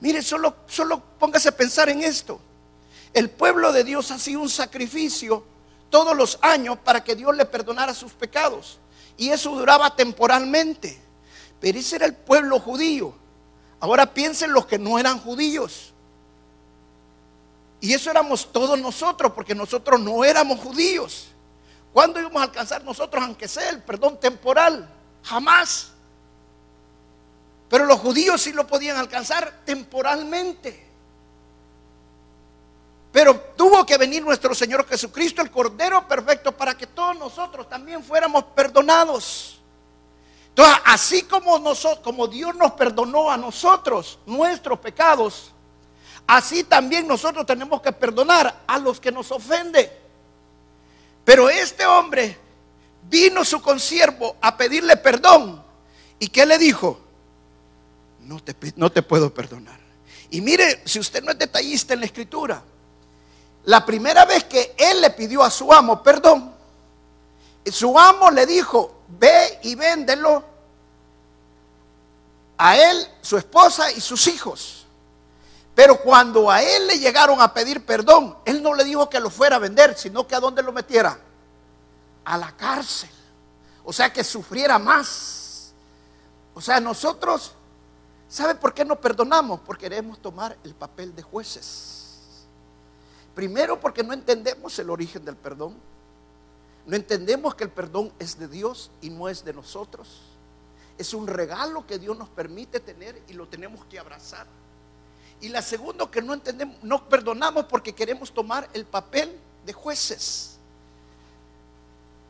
Mire, 0.00 0.22
solo, 0.22 0.56
solo 0.68 1.02
póngase 1.18 1.48
a 1.48 1.56
pensar 1.56 1.88
en 1.88 2.02
esto. 2.02 2.40
El 3.12 3.30
pueblo 3.30 3.72
de 3.72 3.84
Dios 3.84 4.10
ha 4.10 4.18
sido 4.18 4.40
un 4.40 4.48
sacrificio 4.50 5.44
todos 5.90 6.16
los 6.16 6.38
años 6.42 6.78
para 6.78 7.02
que 7.02 7.14
Dios 7.14 7.34
le 7.36 7.44
perdonara 7.44 7.94
sus 7.94 8.12
pecados. 8.12 8.78
Y 9.16 9.30
eso 9.30 9.50
duraba 9.50 9.94
temporalmente. 9.94 11.00
Pero 11.60 11.78
ese 11.78 11.96
era 11.96 12.06
el 12.06 12.14
pueblo 12.14 12.60
judío. 12.60 13.14
Ahora 13.80 14.12
piensen 14.12 14.52
los 14.52 14.66
que 14.66 14.78
no 14.78 14.98
eran 14.98 15.18
judíos. 15.18 15.92
Y 17.80 17.92
eso 17.92 18.10
éramos 18.10 18.50
todos 18.52 18.78
nosotros, 18.78 19.32
porque 19.32 19.54
nosotros 19.54 20.00
no 20.00 20.24
éramos 20.24 20.58
judíos. 20.60 21.28
¿Cuándo 21.92 22.20
íbamos 22.20 22.40
a 22.40 22.44
alcanzar 22.44 22.82
nosotros, 22.84 23.22
aunque 23.22 23.48
sea 23.48 23.70
el 23.70 23.82
perdón 23.82 24.18
temporal? 24.18 24.88
Jamás. 25.22 25.92
Pero 27.68 27.84
los 27.84 28.00
judíos 28.00 28.40
sí 28.40 28.52
lo 28.52 28.66
podían 28.66 28.96
alcanzar 28.96 29.60
temporalmente. 29.64 30.87
Pero 33.12 33.34
tuvo 33.56 33.86
que 33.86 33.96
venir 33.96 34.22
nuestro 34.22 34.54
Señor 34.54 34.86
Jesucristo, 34.86 35.40
el 35.40 35.50
Cordero 35.50 36.06
Perfecto, 36.06 36.52
para 36.52 36.76
que 36.76 36.86
todos 36.86 37.18
nosotros 37.18 37.68
también 37.68 38.02
fuéramos 38.04 38.44
perdonados. 38.54 39.60
Entonces, 40.48 40.82
así 40.84 41.22
como, 41.22 42.26
Dios 42.28 42.54
nos 42.56 42.72
perdonó 42.72 43.30
a 43.30 43.36
nosotros 43.36 44.18
nuestros 44.26 44.78
pecados, 44.80 45.52
así 46.26 46.64
también 46.64 47.06
nosotros 47.06 47.46
tenemos 47.46 47.80
que 47.80 47.92
perdonar 47.92 48.62
a 48.66 48.78
los 48.78 49.00
que 49.00 49.12
nos 49.12 49.30
ofenden. 49.30 49.88
Pero 51.24 51.48
este 51.48 51.86
hombre 51.86 52.36
vino 53.08 53.44
su 53.44 53.62
consiervo 53.62 54.36
a 54.40 54.56
pedirle 54.56 54.96
perdón. 54.96 55.62
¿Y 56.18 56.28
qué 56.28 56.44
le 56.44 56.58
dijo? 56.58 56.98
No 58.20 58.40
te, 58.40 58.54
no 58.76 58.90
te 58.90 59.02
puedo 59.02 59.32
perdonar. 59.32 59.78
Y 60.30 60.40
mire, 60.40 60.82
si 60.84 60.98
usted 60.98 61.22
no 61.22 61.30
es 61.30 61.38
detallista 61.38 61.94
en 61.94 62.00
la 62.00 62.06
escritura, 62.06 62.62
la 63.68 63.84
primera 63.84 64.24
vez 64.24 64.44
que 64.44 64.74
él 64.78 65.02
le 65.02 65.10
pidió 65.10 65.42
a 65.42 65.50
su 65.50 65.70
amo 65.70 66.02
perdón, 66.02 66.54
su 67.70 67.98
amo 67.98 68.30
le 68.30 68.46
dijo, 68.46 69.02
ve 69.08 69.58
y 69.62 69.74
véndelo 69.74 70.42
a 72.56 72.78
él, 72.78 73.06
su 73.20 73.36
esposa 73.36 73.92
y 73.92 74.00
sus 74.00 74.26
hijos. 74.26 74.86
Pero 75.74 76.00
cuando 76.00 76.50
a 76.50 76.62
él 76.62 76.86
le 76.86 76.98
llegaron 76.98 77.42
a 77.42 77.52
pedir 77.52 77.84
perdón, 77.84 78.38
él 78.46 78.62
no 78.62 78.74
le 78.74 78.84
dijo 78.84 79.10
que 79.10 79.20
lo 79.20 79.28
fuera 79.28 79.56
a 79.56 79.58
vender, 79.58 79.98
sino 79.98 80.26
que 80.26 80.34
a 80.34 80.40
dónde 80.40 80.62
lo 80.62 80.72
metiera. 80.72 81.18
A 82.24 82.38
la 82.38 82.56
cárcel. 82.56 83.10
O 83.84 83.92
sea, 83.92 84.10
que 84.10 84.24
sufriera 84.24 84.78
más. 84.78 85.74
O 86.54 86.62
sea, 86.62 86.80
nosotros, 86.80 87.52
¿sabe 88.30 88.54
por 88.54 88.72
qué 88.72 88.86
no 88.86 88.98
perdonamos? 88.98 89.60
Porque 89.60 89.90
queremos 89.90 90.22
tomar 90.22 90.56
el 90.64 90.74
papel 90.74 91.14
de 91.14 91.22
jueces. 91.22 91.97
Primero 93.38 93.78
porque 93.78 94.02
no 94.02 94.12
entendemos 94.12 94.76
el 94.80 94.90
origen 94.90 95.24
del 95.24 95.36
perdón. 95.36 95.76
No 96.86 96.96
entendemos 96.96 97.54
que 97.54 97.62
el 97.62 97.70
perdón 97.70 98.12
es 98.18 98.36
de 98.36 98.48
Dios 98.48 98.90
y 99.00 99.10
no 99.10 99.28
es 99.28 99.44
de 99.44 99.52
nosotros. 99.52 100.08
Es 100.98 101.14
un 101.14 101.28
regalo 101.28 101.86
que 101.86 102.00
Dios 102.00 102.18
nos 102.18 102.28
permite 102.28 102.80
tener 102.80 103.22
y 103.28 103.34
lo 103.34 103.46
tenemos 103.46 103.84
que 103.84 103.96
abrazar. 103.96 104.48
Y 105.40 105.50
la 105.50 105.62
segunda 105.62 106.10
que 106.10 106.20
no 106.20 106.34
entendemos, 106.34 106.82
no 106.82 107.08
perdonamos 107.08 107.66
porque 107.66 107.94
queremos 107.94 108.34
tomar 108.34 108.68
el 108.72 108.84
papel 108.84 109.38
de 109.64 109.72
jueces. 109.72 110.58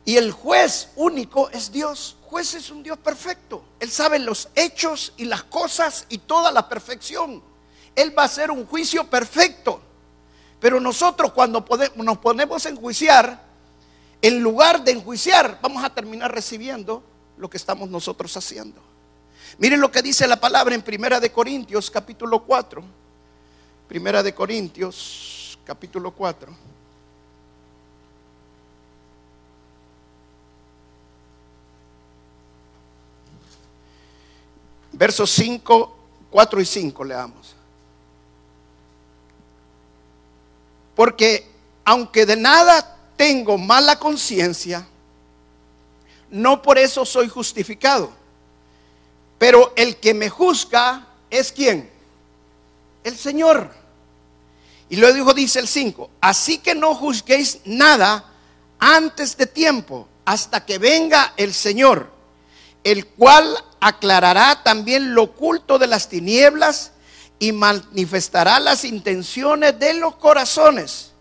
Y 0.05 0.15
el 0.15 0.31
juez 0.31 0.89
único 0.95 1.49
es 1.49 1.71
Dios. 1.71 2.17
Juez 2.21 2.53
es 2.53 2.69
un 2.69 2.83
Dios 2.83 2.99
perfecto. 2.99 3.63
Él 3.79 3.89
sabe 3.89 4.19
los 4.19 4.49
hechos 4.53 5.13
y 5.17 5.25
las 5.25 5.41
cosas 5.41 6.05
y 6.09 6.19
toda 6.19 6.51
la 6.51 6.69
perfección. 6.69 7.41
Él 7.95 8.15
va 8.15 8.21
a 8.21 8.25
hacer 8.27 8.51
un 8.51 8.67
juicio 8.67 9.09
perfecto. 9.09 9.88
Pero 10.59 10.79
nosotros 10.79 11.31
cuando 11.31 11.65
nos 11.95 12.17
ponemos 12.17 12.65
a 12.65 12.69
enjuiciar, 12.69 13.49
en 14.21 14.41
lugar 14.41 14.83
de 14.83 14.91
enjuiciar, 14.91 15.59
vamos 15.61 15.83
a 15.83 15.89
terminar 15.89 16.33
recibiendo 16.33 17.01
lo 17.37 17.49
que 17.49 17.57
estamos 17.57 17.89
nosotros 17.89 18.35
haciendo. 18.35 18.81
Miren 19.57 19.79
lo 19.79 19.91
que 19.91 20.01
dice 20.01 20.27
la 20.27 20.39
palabra 20.39 20.75
en 20.75 20.81
Primera 20.81 21.19
de 21.19 21.31
Corintios 21.31 21.89
capítulo 21.89 22.43
4. 22.43 22.83
Primera 23.87 24.21
de 24.21 24.35
Corintios 24.35 25.57
capítulo 25.65 26.11
4. 26.11 26.53
Versos 34.91 35.29
5, 35.31 35.95
4 36.29 36.61
y 36.61 36.65
5 36.65 37.03
leamos. 37.05 37.55
Porque 40.99 41.49
aunque 41.85 42.25
de 42.25 42.35
nada 42.35 42.97
tengo 43.15 43.57
mala 43.57 43.97
conciencia, 43.97 44.85
no 46.29 46.61
por 46.61 46.77
eso 46.77 47.05
soy 47.05 47.29
justificado. 47.29 48.11
Pero 49.37 49.71
el 49.77 49.95
que 49.95 50.13
me 50.13 50.27
juzga 50.29 51.07
es 51.29 51.53
quién? 51.53 51.89
El 53.01 53.17
Señor. 53.17 53.73
Y 54.89 54.97
luego 54.97 55.33
dice 55.33 55.59
el 55.59 55.69
5, 55.69 56.09
así 56.19 56.57
que 56.57 56.75
no 56.75 56.93
juzguéis 56.93 57.59
nada 57.63 58.33
antes 58.77 59.37
de 59.37 59.45
tiempo, 59.45 60.05
hasta 60.25 60.65
que 60.65 60.79
venga 60.79 61.33
el 61.37 61.53
Señor, 61.53 62.11
el 62.83 63.07
cual 63.07 63.57
aclarará 63.79 64.63
también 64.63 65.15
lo 65.15 65.23
oculto 65.23 65.79
de 65.79 65.87
las 65.87 66.09
tinieblas 66.09 66.91
y 67.39 67.53
manifestará 67.53 68.59
las 68.59 68.83
intenciones 68.83 69.79
de 69.79 69.93
los 69.93 70.15
corazones. 70.17 71.13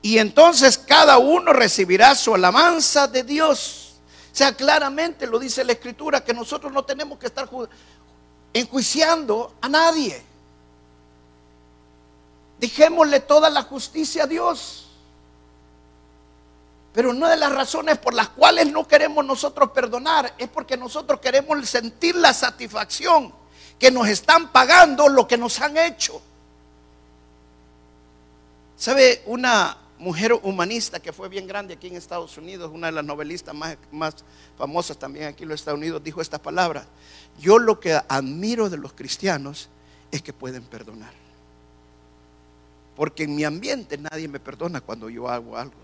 Y 0.00 0.18
entonces 0.18 0.78
cada 0.78 1.18
uno 1.18 1.52
recibirá 1.52 2.14
su 2.14 2.34
alabanza 2.34 3.08
de 3.08 3.24
Dios. 3.24 3.94
O 4.32 4.36
sea, 4.36 4.54
claramente 4.54 5.26
lo 5.26 5.38
dice 5.38 5.64
la 5.64 5.72
Escritura, 5.72 6.24
que 6.24 6.32
nosotros 6.32 6.72
no 6.72 6.84
tenemos 6.84 7.18
que 7.18 7.26
estar 7.26 7.48
enjuiciando 8.52 9.54
a 9.60 9.68
nadie. 9.68 10.22
Dijémosle 12.58 13.20
toda 13.20 13.50
la 13.50 13.62
justicia 13.62 14.24
a 14.24 14.26
Dios. 14.26 14.86
Pero 16.92 17.10
una 17.10 17.28
de 17.30 17.36
las 17.36 17.52
razones 17.52 17.98
por 17.98 18.14
las 18.14 18.28
cuales 18.28 18.70
no 18.70 18.86
queremos 18.86 19.24
nosotros 19.24 19.70
perdonar 19.72 20.32
es 20.38 20.48
porque 20.48 20.76
nosotros 20.76 21.18
queremos 21.18 21.68
sentir 21.68 22.14
la 22.14 22.32
satisfacción 22.32 23.32
que 23.84 23.90
nos 23.90 24.08
están 24.08 24.50
pagando 24.50 25.10
lo 25.10 25.28
que 25.28 25.36
nos 25.36 25.60
han 25.60 25.76
hecho. 25.76 26.22
¿Sabe? 28.78 29.22
Una 29.26 29.76
mujer 29.98 30.32
humanista 30.32 31.00
que 31.00 31.12
fue 31.12 31.28
bien 31.28 31.46
grande 31.46 31.74
aquí 31.74 31.88
en 31.88 31.96
Estados 31.96 32.38
Unidos, 32.38 32.70
una 32.72 32.86
de 32.86 32.94
las 32.94 33.04
novelistas 33.04 33.54
más, 33.54 33.76
más 33.92 34.24
famosas 34.56 34.96
también 34.96 35.26
aquí 35.26 35.42
en 35.42 35.50
los 35.50 35.60
Estados 35.60 35.76
Unidos, 35.76 36.02
dijo 36.02 36.22
estas 36.22 36.40
palabras. 36.40 36.86
Yo 37.38 37.58
lo 37.58 37.78
que 37.78 37.92
admiro 38.08 38.70
de 38.70 38.78
los 38.78 38.94
cristianos 38.94 39.68
es 40.10 40.22
que 40.22 40.32
pueden 40.32 40.62
perdonar. 40.62 41.12
Porque 42.96 43.24
en 43.24 43.36
mi 43.36 43.44
ambiente 43.44 43.98
nadie 43.98 44.28
me 44.28 44.40
perdona 44.40 44.80
cuando 44.80 45.10
yo 45.10 45.28
hago 45.28 45.58
algo. 45.58 45.74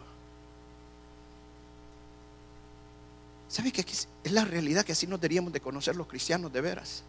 ¿Sabe 3.47 3.71
que 3.71 3.83
es 3.83 4.09
la 4.25 4.47
realidad 4.47 4.87
que 4.87 4.93
así 4.93 5.07
nos 5.07 5.21
deberíamos 5.21 5.53
de 5.53 5.61
conocer 5.61 5.97
los 5.97 6.07
cristianos 6.07 6.51
de 6.51 6.63
veras? 6.63 7.05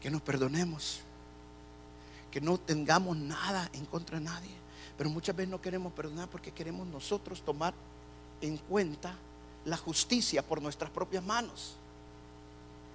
Que 0.00 0.10
nos 0.10 0.22
perdonemos. 0.22 1.00
Que 2.30 2.40
no 2.40 2.58
tengamos 2.58 3.16
nada 3.16 3.70
en 3.72 3.84
contra 3.86 4.18
de 4.18 4.24
nadie. 4.24 4.54
Pero 4.96 5.10
muchas 5.10 5.34
veces 5.34 5.50
no 5.50 5.60
queremos 5.60 5.92
perdonar 5.92 6.28
porque 6.28 6.52
queremos 6.52 6.86
nosotros 6.86 7.42
tomar 7.42 7.74
en 8.40 8.56
cuenta 8.56 9.14
la 9.64 9.76
justicia 9.76 10.42
por 10.42 10.60
nuestras 10.62 10.90
propias 10.90 11.24
manos. 11.24 11.76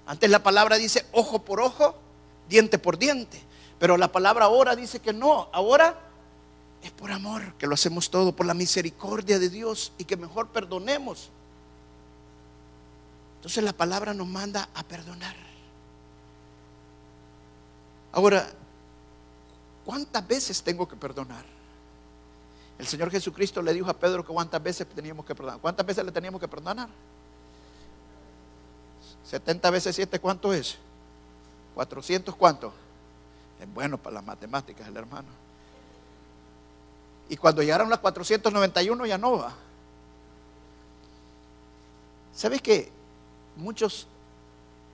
Antes 0.06 0.30
la 0.30 0.44
palabra 0.44 0.78
dice 0.78 1.06
ojo 1.12 1.44
por 1.44 1.60
ojo, 1.60 1.96
diente 2.48 2.78
por 2.78 2.98
diente. 2.98 3.42
Pero 3.80 3.98
la 3.98 4.12
palabra 4.12 4.46
ahora 4.46 4.76
dice 4.76 5.00
que 5.00 5.14
no, 5.14 5.50
ahora 5.52 6.00
es 6.82 6.92
por 6.92 7.12
amor 7.12 7.56
que 7.56 7.68
lo 7.68 7.74
hacemos 7.74 8.10
todo, 8.10 8.36
por 8.36 8.46
la 8.46 8.54
misericordia 8.54 9.40
de 9.40 9.50
Dios 9.50 9.92
y 9.98 10.06
que 10.06 10.16
mejor 10.16 10.50
perdonemos. 10.50 11.30
Entonces 13.38 13.64
la 13.64 13.74
palabra 13.74 14.14
nos 14.14 14.28
manda 14.28 14.70
a 14.74 14.84
perdonar. 14.84 15.36
Ahora, 18.16 18.48
¿cuántas 19.84 20.26
veces 20.26 20.64
tengo 20.64 20.88
que 20.88 20.96
perdonar? 20.96 21.44
El 22.80 22.88
Señor 22.88 23.12
Jesucristo 23.12 23.62
le 23.62 23.74
dijo 23.74 23.90
a 23.90 23.94
Pedro 23.94 24.26
que 24.26 24.32
cuántas 24.32 24.64
veces 24.64 24.88
teníamos 24.88 25.26
que 25.26 25.36
perdonar. 25.36 25.60
¿Cuántas 25.60 25.86
veces 25.86 26.06
le 26.06 26.14
teníamos 26.14 26.40
que 26.40 26.48
perdonar? 26.48 26.88
70 29.26 29.70
veces 29.70 29.94
7, 29.94 30.18
¿cuánto 30.22 30.54
es? 30.54 30.78
400, 31.74 32.34
¿cuánto? 32.38 32.74
Es 33.60 33.74
bueno 33.74 33.98
para 33.98 34.14
las 34.14 34.24
matemáticas 34.24 34.88
el 34.88 34.96
hermano. 34.96 35.28
Y 37.28 37.36
cuando 37.36 37.62
llegaron 37.64 37.90
las 37.90 38.00
491 38.00 39.06
ya 39.08 39.18
no 39.18 39.40
va. 39.40 39.54
¿Sabes 42.34 42.62
qué? 42.62 42.90
Muchos, 43.58 44.08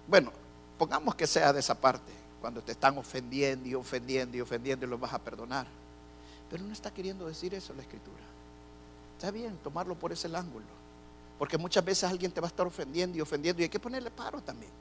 bueno, 0.07 0.31
pongamos 0.79 1.13
que 1.13 1.27
sea 1.27 1.53
de 1.53 1.59
esa 1.59 1.75
parte, 1.75 2.20
cuando 2.41 2.61
te 2.61 2.71
están 2.71 2.97
ofendiendo 2.97 3.69
y 3.69 3.75
ofendiendo 3.75 4.35
y 4.35 4.41
ofendiendo 4.41 4.85
y 4.85 4.89
los 4.89 4.99
vas 4.99 5.13
a 5.13 5.19
perdonar. 5.19 5.67
Pero 6.49 6.63
no 6.63 6.73
está 6.73 6.91
queriendo 6.91 7.27
decir 7.27 7.53
eso 7.53 7.73
la 7.73 7.83
escritura. 7.83 8.23
Está 9.15 9.31
bien 9.31 9.55
tomarlo 9.63 9.95
por 9.95 10.11
ese 10.11 10.27
ángulo. 10.35 10.65
Porque 11.37 11.57
muchas 11.57 11.85
veces 11.85 12.09
alguien 12.09 12.31
te 12.31 12.41
va 12.41 12.47
a 12.47 12.49
estar 12.49 12.65
ofendiendo 12.65 13.17
y 13.17 13.21
ofendiendo 13.21 13.61
y 13.61 13.63
hay 13.63 13.69
que 13.69 13.79
ponerle 13.79 14.11
paro 14.11 14.41
también. 14.41 14.71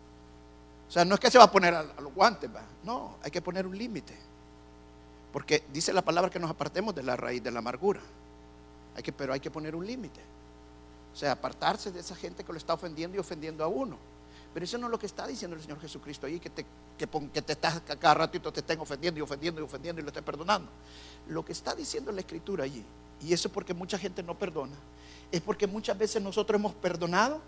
O 0.88 0.92
sea, 0.92 1.04
no 1.04 1.14
es 1.14 1.20
que 1.20 1.30
se 1.30 1.38
va 1.38 1.44
a 1.44 1.52
poner 1.52 1.74
a, 1.74 1.82
los 1.84 2.12
guantes, 2.12 2.50
¿va? 2.52 2.62
no, 2.82 3.16
hay 3.22 3.30
que 3.30 3.40
poner 3.40 3.66
un 3.66 3.76
límite. 3.78 4.16
Porque 5.32 5.62
dice 5.72 5.92
la 5.92 6.02
palabra 6.02 6.30
que 6.30 6.40
nos 6.40 6.50
apartemos 6.50 6.94
de 6.94 7.02
la 7.02 7.16
raíz 7.16 7.42
de 7.42 7.50
la 7.50 7.60
amargura. 7.60 8.00
Hay 8.96 9.02
que, 9.02 9.12
pero 9.12 9.32
hay 9.32 9.40
que 9.40 9.50
poner 9.50 9.76
un 9.76 9.86
límite. 9.86 10.20
O 11.12 11.16
sea, 11.16 11.32
apartarse 11.32 11.92
de 11.92 12.00
esa 12.00 12.16
gente 12.16 12.42
que 12.42 12.52
lo 12.52 12.58
está 12.58 12.74
ofendiendo 12.74 13.16
y 13.16 13.20
ofendiendo 13.20 13.62
a 13.62 13.68
uno. 13.68 13.96
Pero 14.52 14.64
eso 14.64 14.78
no 14.78 14.86
es 14.86 14.90
lo 14.90 14.98
que 14.98 15.06
está 15.06 15.26
diciendo 15.26 15.56
el 15.56 15.62
Señor 15.62 15.80
Jesucristo 15.80 16.26
ahí, 16.26 16.40
que 16.40 16.50
te, 16.50 16.66
que, 17.06 17.42
te 17.42 17.52
estás 17.52 17.80
cada 17.98 18.14
ratito 18.14 18.52
te 18.52 18.60
estén 18.60 18.78
ofendiendo 18.78 19.18
y 19.18 19.22
ofendiendo 19.22 19.60
y 19.60 19.64
ofendiendo 19.64 20.00
y 20.00 20.04
lo 20.04 20.08
estés 20.08 20.22
perdonando. 20.22 20.70
Lo 21.28 21.44
que 21.44 21.52
está 21.52 21.74
diciendo 21.74 22.12
la 22.12 22.20
Escritura 22.20 22.64
allí, 22.64 22.84
y 23.22 23.32
eso 23.32 23.48
es 23.48 23.54
porque 23.54 23.72
mucha 23.72 23.98
gente 23.98 24.22
no 24.22 24.38
perdona, 24.38 24.74
es 25.32 25.40
porque 25.40 25.66
muchas 25.66 25.96
veces 25.96 26.22
nosotros 26.22 26.58
hemos 26.58 26.74
perdonado, 26.74 27.40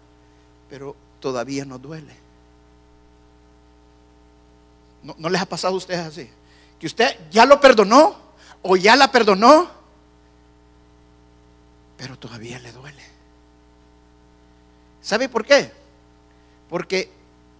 pero 0.71 0.97
todavía 1.21 1.65
nos 1.65 1.83
duele. 1.83 2.15
¿No, 5.03 5.29
les 5.29 5.41
ha 5.41 5.47
pasado 5.47 5.75
a 5.75 5.77
ustedes 5.77 6.07
así? 6.07 6.31
Que 6.79 6.87
usted 6.87 7.29
ya 7.31 7.45
lo 7.45 7.61
perdonó 7.61 8.17
o 8.63 8.77
ya 8.77 8.97
la 8.97 9.11
perdonó, 9.11 9.69
pero 11.99 12.19
todavía 12.19 12.59
le 12.61 12.73
duele. 12.73 13.03
¿Sabe 15.03 15.29
por 15.29 15.45
qué? 15.45 15.71
Porque 16.69 17.11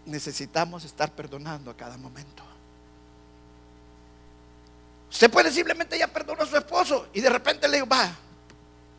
necesitamos 0.07 0.85
estar 0.85 1.13
perdonando 1.13 1.71
a 1.71 1.77
cada 1.77 1.97
momento. 1.97 2.43
Usted 5.11 5.31
puede 5.31 5.51
simplemente 5.51 5.99
ya 5.99 6.09
perdonar 6.09 6.45
a 6.45 6.51
su 6.51 6.57
esposo 6.57 7.09
y 7.13 7.21
de 7.21 7.29
repente 7.29 7.69
le 7.69 7.77
digo, 7.77 7.87
va, 7.87 8.11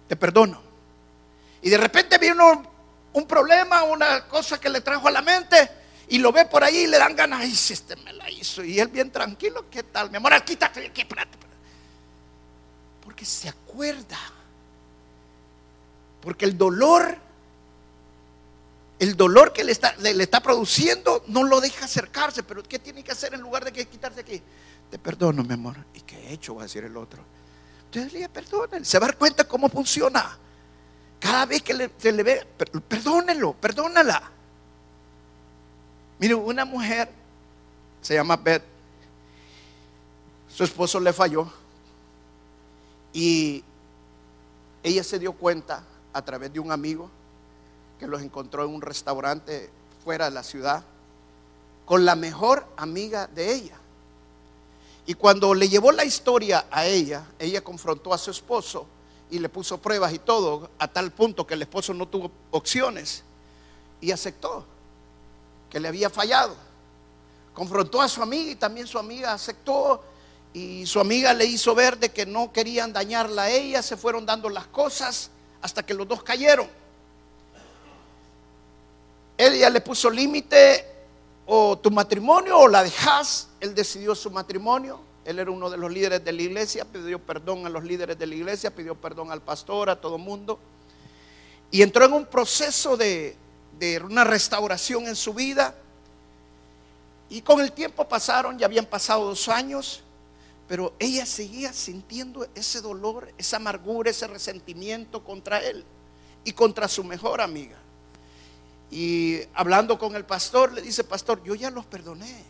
te 0.07 0.15
perdono. 0.15 0.61
Y 1.61 1.69
de 1.69 1.77
repente 1.77 2.17
vino 2.17 2.63
un 3.13 3.25
problema, 3.25 3.83
una 3.83 4.27
cosa 4.27 4.59
que 4.59 4.69
le 4.69 4.81
trajo 4.81 5.07
a 5.07 5.11
la 5.11 5.21
mente 5.21 5.69
y 6.07 6.19
lo 6.19 6.31
ve 6.31 6.45
por 6.45 6.63
ahí 6.63 6.79
y 6.79 6.87
le 6.87 6.99
dan 6.99 7.15
ganas, 7.15 7.41
ay, 7.41 7.55
si 7.55 7.73
este 7.73 7.95
me 7.95 8.13
la 8.13 8.29
hizo. 8.29 8.63
Y 8.63 8.79
él 8.79 8.89
bien 8.89 9.11
tranquilo, 9.11 9.65
¿qué 9.71 9.83
tal? 9.83 10.11
Mi 10.11 10.17
amor, 10.17 10.33
quítate 10.43 10.85
aquí, 10.85 11.05
Porque 13.03 13.25
se 13.25 13.49
acuerda. 13.49 14.19
Porque 16.21 16.45
el 16.45 16.57
dolor, 16.57 17.17
el 19.03 19.17
dolor 19.17 19.51
que 19.51 19.65
le 19.65 19.73
está, 19.73 19.93
le, 19.97 20.11
está 20.23 20.41
produciendo 20.41 21.23
no 21.27 21.43
lo 21.43 21.59
deja 21.59 21.85
acercarse. 21.85 22.41
Pero 22.41 22.63
¿qué 22.63 22.79
tiene 22.79 23.03
que 23.03 23.11
hacer 23.11 23.33
en 23.33 23.41
lugar 23.41 23.65
de 23.65 23.73
que 23.73 23.85
quitarse 23.85 24.21
aquí? 24.21 24.41
Te 24.89 24.97
perdono, 24.97 25.43
mi 25.43 25.53
amor. 25.53 25.75
¿Y 25.93 26.01
qué 26.01 26.15
he 26.15 26.33
hecho? 26.33 26.55
Va 26.55 26.61
a 26.61 26.65
decir 26.65 26.85
el 26.85 26.95
otro. 26.95 27.21
Entonces 27.85 28.13
le 28.13 28.29
perdónenle. 28.29 28.85
Se 28.85 28.97
va 28.99 29.07
a 29.07 29.09
dar 29.09 29.17
cuenta 29.17 29.43
cómo 29.45 29.67
funciona. 29.67 30.37
Cada 31.19 31.45
vez 31.45 31.61
que 31.61 31.91
se 31.97 32.11
le 32.13 32.23
ve, 32.23 32.47
perdónenlo, 32.87 33.53
perdónala. 33.53 34.31
Mire, 36.19 36.35
una 36.35 36.63
mujer 36.63 37.09
se 38.01 38.13
llama 38.13 38.37
Beth. 38.37 38.63
Su 40.47 40.63
esposo 40.63 40.99
le 40.99 41.11
falló. 41.11 41.51
Y 43.11 43.63
ella 44.81 45.03
se 45.03 45.19
dio 45.19 45.33
cuenta 45.33 45.83
a 46.13 46.21
través 46.21 46.53
de 46.53 46.59
un 46.61 46.71
amigo 46.71 47.09
que 48.03 48.07
los 48.09 48.21
encontró 48.21 48.65
en 48.65 48.75
un 48.75 48.81
restaurante 48.81 49.69
fuera 50.03 50.25
de 50.25 50.31
la 50.31 50.43
ciudad 50.43 50.83
con 51.85 52.03
la 52.03 52.17
mejor 52.17 52.67
amiga 52.75 53.27
de 53.27 53.53
ella. 53.53 53.77
Y 55.05 55.13
cuando 55.13 55.53
le 55.53 55.69
llevó 55.69 55.93
la 55.93 56.03
historia 56.03 56.65
a 56.69 56.85
ella, 56.85 57.25
ella 57.39 57.63
confrontó 57.63 58.13
a 58.13 58.17
su 58.17 58.29
esposo 58.29 58.85
y 59.31 59.39
le 59.39 59.47
puso 59.47 59.77
pruebas 59.77 60.11
y 60.11 60.19
todo, 60.19 60.69
a 60.79 60.89
tal 60.89 61.13
punto 61.13 61.47
que 61.47 61.53
el 61.53 61.61
esposo 61.61 61.93
no 61.93 62.05
tuvo 62.05 62.29
opciones 62.51 63.23
y 64.01 64.11
aceptó 64.11 64.65
que 65.69 65.79
le 65.79 65.87
había 65.87 66.09
fallado. 66.09 66.57
Confrontó 67.53 68.01
a 68.01 68.09
su 68.09 68.21
amiga 68.21 68.51
y 68.51 68.55
también 68.55 68.85
su 68.85 68.99
amiga 68.99 69.31
aceptó 69.31 70.03
y 70.51 70.85
su 70.85 70.99
amiga 70.99 71.33
le 71.33 71.45
hizo 71.45 71.73
ver 71.73 71.97
de 71.97 72.11
que 72.11 72.25
no 72.25 72.51
querían 72.51 72.91
dañarla 72.91 73.43
a 73.43 73.49
ella, 73.49 73.81
se 73.81 73.95
fueron 73.95 74.25
dando 74.25 74.49
las 74.49 74.67
cosas 74.67 75.29
hasta 75.61 75.85
que 75.85 75.93
los 75.93 76.05
dos 76.05 76.21
cayeron. 76.21 76.82
Ella 79.37 79.69
le 79.69 79.81
puso 79.81 80.09
límite 80.09 80.85
o 81.45 81.77
tu 81.77 81.91
matrimonio 81.91 82.59
o 82.59 82.67
la 82.67 82.83
dejas. 82.83 83.49
Él 83.59 83.73
decidió 83.73 84.15
su 84.15 84.29
matrimonio. 84.31 84.99
Él 85.25 85.39
era 85.39 85.49
uno 85.49 85.69
de 85.69 85.77
los 85.77 85.91
líderes 85.91 86.23
de 86.23 86.31
la 86.33 86.41
iglesia, 86.41 86.85
pidió 86.85 87.17
perdón 87.19 87.65
a 87.65 87.69
los 87.69 87.83
líderes 87.83 88.19
de 88.19 88.27
la 88.27 88.35
iglesia, 88.35 88.75
pidió 88.75 88.95
perdón 88.95 89.31
al 89.31 89.41
pastor, 89.41 89.89
a 89.89 89.99
todo 89.99 90.17
mundo. 90.17 90.59
Y 91.71 91.81
entró 91.81 92.05
en 92.05 92.13
un 92.13 92.25
proceso 92.25 92.97
de, 92.97 93.35
de 93.79 93.99
una 93.99 94.23
restauración 94.23 95.07
en 95.07 95.15
su 95.15 95.33
vida. 95.33 95.75
Y 97.29 97.41
con 97.41 97.61
el 97.61 97.71
tiempo 97.71 98.07
pasaron, 98.07 98.59
ya 98.59 98.65
habían 98.65 98.85
pasado 98.85 99.25
dos 99.25 99.47
años, 99.47 100.03
pero 100.67 100.93
ella 100.99 101.25
seguía 101.25 101.73
sintiendo 101.73 102.45
ese 102.53 102.81
dolor, 102.81 103.31
esa 103.37 103.57
amargura, 103.57 104.11
ese 104.11 104.27
resentimiento 104.27 105.23
contra 105.23 105.59
él 105.59 105.83
y 106.43 106.51
contra 106.51 106.87
su 106.87 107.03
mejor 107.03 107.41
amiga. 107.41 107.77
Y 108.91 109.39
hablando 109.53 109.97
con 109.97 110.15
el 110.15 110.25
pastor, 110.25 110.71
le 110.73 110.81
dice, 110.81 111.03
pastor, 111.03 111.43
yo 111.43 111.55
ya 111.55 111.71
los 111.71 111.85
perdoné. 111.85 112.43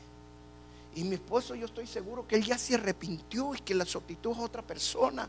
Y 0.96 1.04
mi 1.04 1.15
esposo, 1.15 1.56
yo 1.56 1.65
estoy 1.65 1.88
seguro 1.88 2.28
que 2.28 2.36
él 2.36 2.43
ya 2.43 2.58
se 2.58 2.76
arrepintió 2.76 3.56
y 3.56 3.60
que 3.60 3.74
la 3.74 3.86
sustituyó 3.86 4.36
a 4.41 4.46
otra 4.46 4.62
persona. 4.62 5.28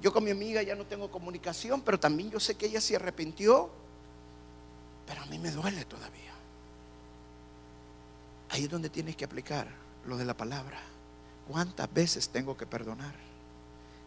Yo 0.00 0.12
con 0.12 0.24
mi 0.24 0.30
amiga 0.30 0.62
ya 0.62 0.74
no 0.74 0.84
tengo 0.84 1.10
comunicación, 1.10 1.82
pero 1.82 2.00
también 2.00 2.30
yo 2.30 2.40
sé 2.40 2.56
que 2.56 2.66
ella 2.66 2.80
se 2.80 2.96
arrepintió. 2.96 3.70
Pero 5.06 5.22
a 5.22 5.26
mí 5.26 5.38
me 5.38 5.50
duele 5.50 5.84
todavía. 5.84 6.32
Ahí 8.50 8.64
es 8.64 8.70
donde 8.70 8.90
tienes 8.90 9.16
que 9.16 9.24
aplicar 9.24 9.68
lo 10.06 10.16
de 10.16 10.24
la 10.24 10.36
palabra. 10.36 10.80
¿Cuántas 11.48 11.92
veces 11.92 12.28
tengo 12.28 12.56
que 12.56 12.66
perdonar? 12.66 13.14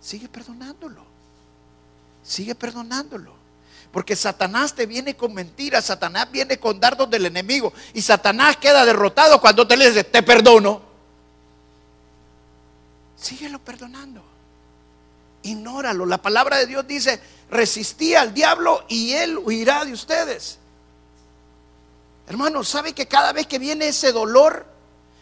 Sigue 0.01 0.27
perdonándolo. 0.27 1.03
Sigue 2.23 2.55
perdonándolo. 2.55 3.44
Porque 3.91 4.15
Satanás 4.15 4.73
te 4.73 4.85
viene 4.85 5.15
con 5.15 5.33
mentiras, 5.33 5.85
Satanás 5.85 6.29
viene 6.31 6.59
con 6.59 6.79
dardos 6.79 7.09
del 7.09 7.25
enemigo 7.25 7.73
y 7.93 8.01
Satanás 8.01 8.57
queda 8.57 8.85
derrotado 8.85 9.39
cuando 9.39 9.67
te 9.67 9.77
le 9.77 9.89
dice, 9.89 10.03
te 10.03 10.21
perdono. 10.21 10.81
Síguelo 13.15 13.59
perdonando. 13.59 14.21
Ignóralo. 15.43 16.05
La 16.05 16.21
palabra 16.21 16.57
de 16.57 16.65
Dios 16.65 16.85
dice, 16.85 17.21
resistí 17.49 18.15
al 18.15 18.33
diablo 18.33 18.85
y 18.89 19.13
él 19.13 19.37
huirá 19.37 19.85
de 19.85 19.93
ustedes. 19.93 20.59
Hermano, 22.27 22.63
¿sabe 22.63 22.93
que 22.93 23.07
cada 23.07 23.31
vez 23.33 23.47
que 23.47 23.59
viene 23.59 23.87
ese 23.87 24.11
dolor, 24.11 24.65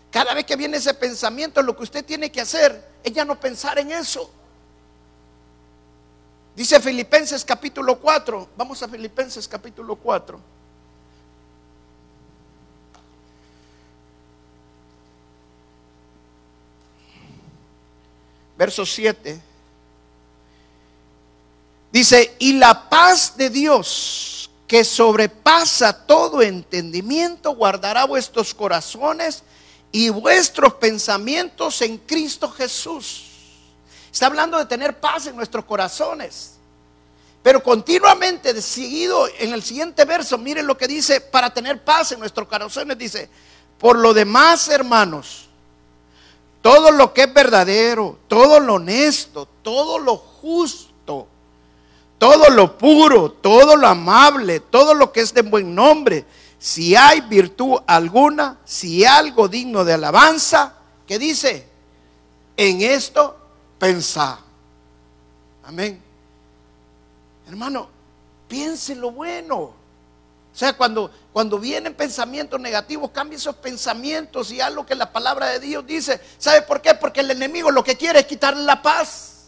cada 0.09 0.33
vez 0.33 0.45
que 0.45 0.55
viene 0.55 0.77
ese 0.77 0.93
pensamiento, 0.93 1.61
lo 1.61 1.75
que 1.75 1.83
usted 1.83 2.05
tiene 2.05 2.31
que 2.31 2.41
hacer 2.41 2.89
es 3.03 3.13
ya 3.13 3.25
no 3.25 3.39
pensar 3.39 3.77
en 3.79 3.91
eso? 3.91 4.31
Dice 6.55 6.79
Filipenses 6.79 7.43
capítulo 7.43 7.99
4, 7.99 8.49
vamos 8.55 8.83
a 8.83 8.87
Filipenses 8.87 9.47
capítulo 9.47 9.95
4. 9.95 10.39
Verso 18.55 18.85
7. 18.85 19.41
Dice, 21.91 22.35
y 22.37 22.53
la 22.53 22.87
paz 22.87 23.35
de 23.35 23.49
Dios 23.49 24.51
que 24.67 24.83
sobrepasa 24.83 26.05
todo 26.05 26.41
entendimiento, 26.41 27.55
guardará 27.55 28.05
vuestros 28.05 28.53
corazones 28.53 29.43
y 29.91 30.09
vuestros 30.09 30.75
pensamientos 30.75 31.81
en 31.81 31.97
Cristo 31.97 32.49
Jesús. 32.49 33.32
Está 34.13 34.27
hablando 34.27 34.59
de 34.59 34.67
tener 34.67 34.99
paz 34.99 35.25
en 35.25 35.35
nuestros 35.35 35.65
corazones. 35.65 36.51
Pero 37.41 37.63
continuamente, 37.63 38.61
seguido 38.61 39.27
en 39.39 39.53
el 39.53 39.63
siguiente 39.63 40.05
verso, 40.05 40.37
miren 40.37 40.67
lo 40.67 40.77
que 40.77 40.87
dice, 40.87 41.19
para 41.19 41.51
tener 41.51 41.83
paz 41.83 42.11
en 42.11 42.19
nuestros 42.19 42.47
corazones, 42.47 42.95
dice, 42.95 43.27
por 43.79 43.97
lo 43.97 44.13
demás, 44.13 44.69
hermanos, 44.69 45.49
todo 46.61 46.91
lo 46.91 47.11
que 47.11 47.23
es 47.23 47.33
verdadero, 47.33 48.19
todo 48.27 48.59
lo 48.59 48.75
honesto, 48.75 49.47
todo 49.63 49.97
lo 49.97 50.15
justo, 50.15 51.27
todo 52.19 52.51
lo 52.51 52.77
puro, 52.77 53.31
todo 53.31 53.75
lo 53.75 53.87
amable, 53.87 54.59
todo 54.59 54.93
lo 54.93 55.11
que 55.11 55.21
es 55.21 55.33
de 55.33 55.41
buen 55.41 55.73
nombre, 55.73 56.23
si 56.59 56.95
hay 56.95 57.21
virtud 57.21 57.79
alguna, 57.87 58.59
si 58.63 59.05
algo 59.05 59.47
digno 59.47 59.83
de 59.83 59.93
alabanza, 59.93 60.75
¿qué 61.07 61.17
dice? 61.17 61.67
En 62.55 62.81
esto 62.83 63.42
pensá. 63.83 64.39
Amén. 65.65 66.01
Hermano, 67.49 67.89
piense 68.47 68.95
lo 68.95 69.11
bueno. 69.11 69.57
O 69.57 69.75
sea, 70.53 70.71
cuando, 70.71 71.11
cuando 71.33 71.59
vienen 71.59 71.93
pensamientos 71.93 72.61
negativos, 72.61 73.11
cambie 73.11 73.37
esos 73.37 73.57
pensamientos 73.57 74.51
y 74.51 74.61
haz 74.61 74.71
lo 74.71 74.85
que 74.85 74.95
la 74.95 75.11
palabra 75.11 75.47
de 75.47 75.59
Dios 75.59 75.85
dice. 75.85 76.21
¿Sabe 76.37 76.61
por 76.61 76.81
qué? 76.81 76.93
Porque 76.93 77.19
el 77.19 77.31
enemigo 77.31 77.71
lo 77.71 77.83
que 77.83 77.97
quiere 77.97 78.19
es 78.19 78.25
quitarle 78.25 78.63
la 78.63 78.81
paz. 78.81 79.47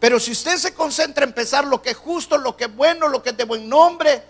Pero 0.00 0.18
si 0.18 0.32
usted 0.32 0.56
se 0.56 0.72
concentra 0.72 1.24
en 1.24 1.34
pensar 1.34 1.66
lo 1.66 1.82
que 1.82 1.90
es 1.90 1.96
justo, 1.96 2.38
lo 2.38 2.56
que 2.56 2.64
es 2.64 2.74
bueno, 2.74 3.08
lo 3.08 3.22
que 3.22 3.30
es 3.30 3.36
de 3.36 3.44
buen 3.44 3.68
nombre, 3.68 4.22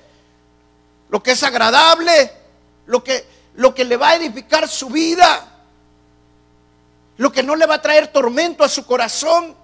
lo 1.10 1.22
que 1.22 1.30
es 1.30 1.42
agradable, 1.44 2.32
lo 2.86 3.04
que, 3.04 3.24
lo 3.54 3.72
que 3.72 3.84
le 3.84 3.96
va 3.96 4.08
a 4.08 4.16
edificar 4.16 4.68
su 4.68 4.88
vida, 4.88 5.57
lo 7.18 7.30
que 7.30 7.42
no 7.42 7.54
le 7.54 7.66
va 7.66 7.74
a 7.74 7.82
traer 7.82 8.08
tormento 8.08 8.64
a 8.64 8.68
su 8.68 8.86
corazón. 8.86 9.54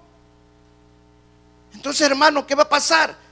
Entonces, 1.73 2.01
hermano, 2.05 2.45
¿qué 2.45 2.55
va 2.55 2.63
a 2.63 2.69
pasar? 2.69 3.25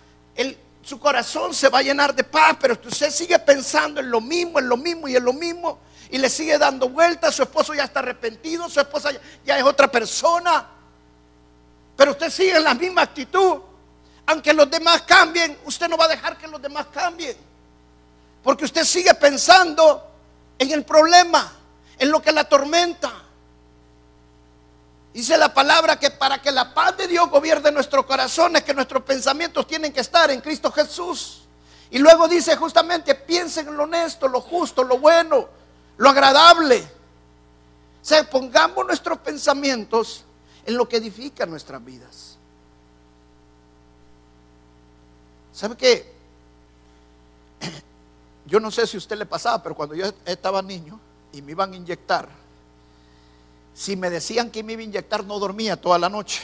su 0.81 0.99
corazón 0.99 1.53
se 1.53 1.69
va 1.69 1.79
a 1.79 1.81
llenar 1.81 2.13
de 2.13 2.25
paz, 2.25 2.57
pero 2.59 2.73
usted 2.73 3.09
sigue 3.09 3.39
pensando 3.39 4.01
en 4.01 4.11
lo 4.11 4.19
mismo, 4.19 4.59
en 4.59 4.67
lo 4.67 4.75
mismo 4.75 5.07
y 5.07 5.15
en 5.15 5.23
lo 5.23 5.31
mismo, 5.31 5.79
y 6.09 6.17
le 6.17 6.29
sigue 6.29 6.57
dando 6.57 6.89
vueltas, 6.89 7.33
su 7.33 7.43
esposo 7.43 7.73
ya 7.73 7.85
está 7.85 7.99
arrepentido, 7.99 8.67
su 8.69 8.81
esposa 8.81 9.11
ya 9.45 9.57
es 9.57 9.63
otra 9.63 9.89
persona. 9.89 10.67
Pero 11.95 12.11
usted 12.11 12.29
sigue 12.29 12.57
en 12.57 12.63
la 12.63 12.73
misma 12.73 13.03
actitud. 13.03 13.61
Aunque 14.25 14.53
los 14.53 14.69
demás 14.69 15.03
cambien, 15.03 15.57
usted 15.65 15.87
no 15.87 15.97
va 15.97 16.05
a 16.05 16.09
dejar 16.09 16.37
que 16.37 16.47
los 16.47 16.61
demás 16.61 16.87
cambien. 16.93 17.37
Porque 18.43 18.65
usted 18.65 18.83
sigue 18.83 19.13
pensando 19.13 20.05
en 20.59 20.71
el 20.71 20.83
problema, 20.83 21.51
en 21.97 22.11
lo 22.11 22.21
que 22.21 22.31
la 22.31 22.43
tormenta. 22.43 23.22
Dice 25.13 25.37
la 25.37 25.53
palabra 25.53 25.99
que 25.99 26.09
para 26.09 26.41
que 26.41 26.51
la 26.51 26.73
paz 26.73 26.97
de 26.97 27.07
Dios 27.07 27.29
gobierne 27.29 27.71
nuestros 27.71 28.05
corazones, 28.05 28.63
que 28.63 28.73
nuestros 28.73 29.03
pensamientos 29.03 29.67
tienen 29.67 29.93
que 29.93 29.99
estar 29.99 30.31
en 30.31 30.41
Cristo 30.41 30.71
Jesús. 30.71 31.43
Y 31.91 31.99
luego 31.99 32.27
dice 32.27 32.55
justamente, 32.55 33.13
piensen 33.13 33.67
en 33.67 33.77
lo 33.77 33.83
honesto, 33.83 34.27
lo 34.27 34.41
justo, 34.41 34.83
lo 34.83 34.97
bueno, 34.97 35.47
lo 35.97 36.09
agradable. 36.09 36.79
O 38.01 38.05
sea, 38.05 38.27
pongamos 38.27 38.87
nuestros 38.87 39.19
pensamientos 39.19 40.23
en 40.65 40.75
lo 40.75 40.89
que 40.89 40.97
edifica 40.97 41.45
nuestras 41.45 41.85
vidas. 41.85 42.37
¿Sabe 45.53 45.77
qué? 45.77 46.11
Yo 48.47 48.59
no 48.59 48.71
sé 48.71 48.87
si 48.87 48.97
a 48.97 48.99
usted 48.99 49.15
le 49.15 49.27
pasaba, 49.27 49.61
pero 49.61 49.75
cuando 49.75 49.93
yo 49.95 50.11
estaba 50.25 50.61
niño 50.61 50.99
y 51.31 51.41
me 51.41 51.51
iban 51.51 51.71
a 51.71 51.75
inyectar, 51.77 52.27
si 53.73 53.95
me 53.95 54.09
decían 54.09 54.51
que 54.51 54.63
me 54.63 54.73
iba 54.73 54.81
a 54.81 54.85
inyectar, 54.85 55.23
no 55.25 55.39
dormía 55.39 55.79
toda 55.79 55.97
la 55.97 56.09
noche, 56.09 56.41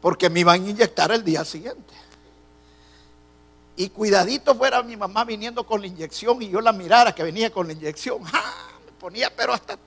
porque 0.00 0.30
me 0.30 0.40
iban 0.40 0.62
a 0.64 0.70
inyectar 0.70 1.10
el 1.12 1.24
día 1.24 1.44
siguiente. 1.44 1.94
Y 3.76 3.88
cuidadito 3.88 4.54
fuera 4.54 4.82
mi 4.82 4.96
mamá 4.96 5.24
viniendo 5.24 5.66
con 5.66 5.80
la 5.80 5.86
inyección 5.88 6.40
y 6.40 6.48
yo 6.48 6.60
la 6.60 6.72
mirara 6.72 7.14
que 7.14 7.22
venía 7.22 7.50
con 7.50 7.66
la 7.66 7.72
inyección. 7.72 8.22
Me 8.22 8.92
ponía, 9.00 9.34
pero 9.34 9.52
hasta 9.52 9.78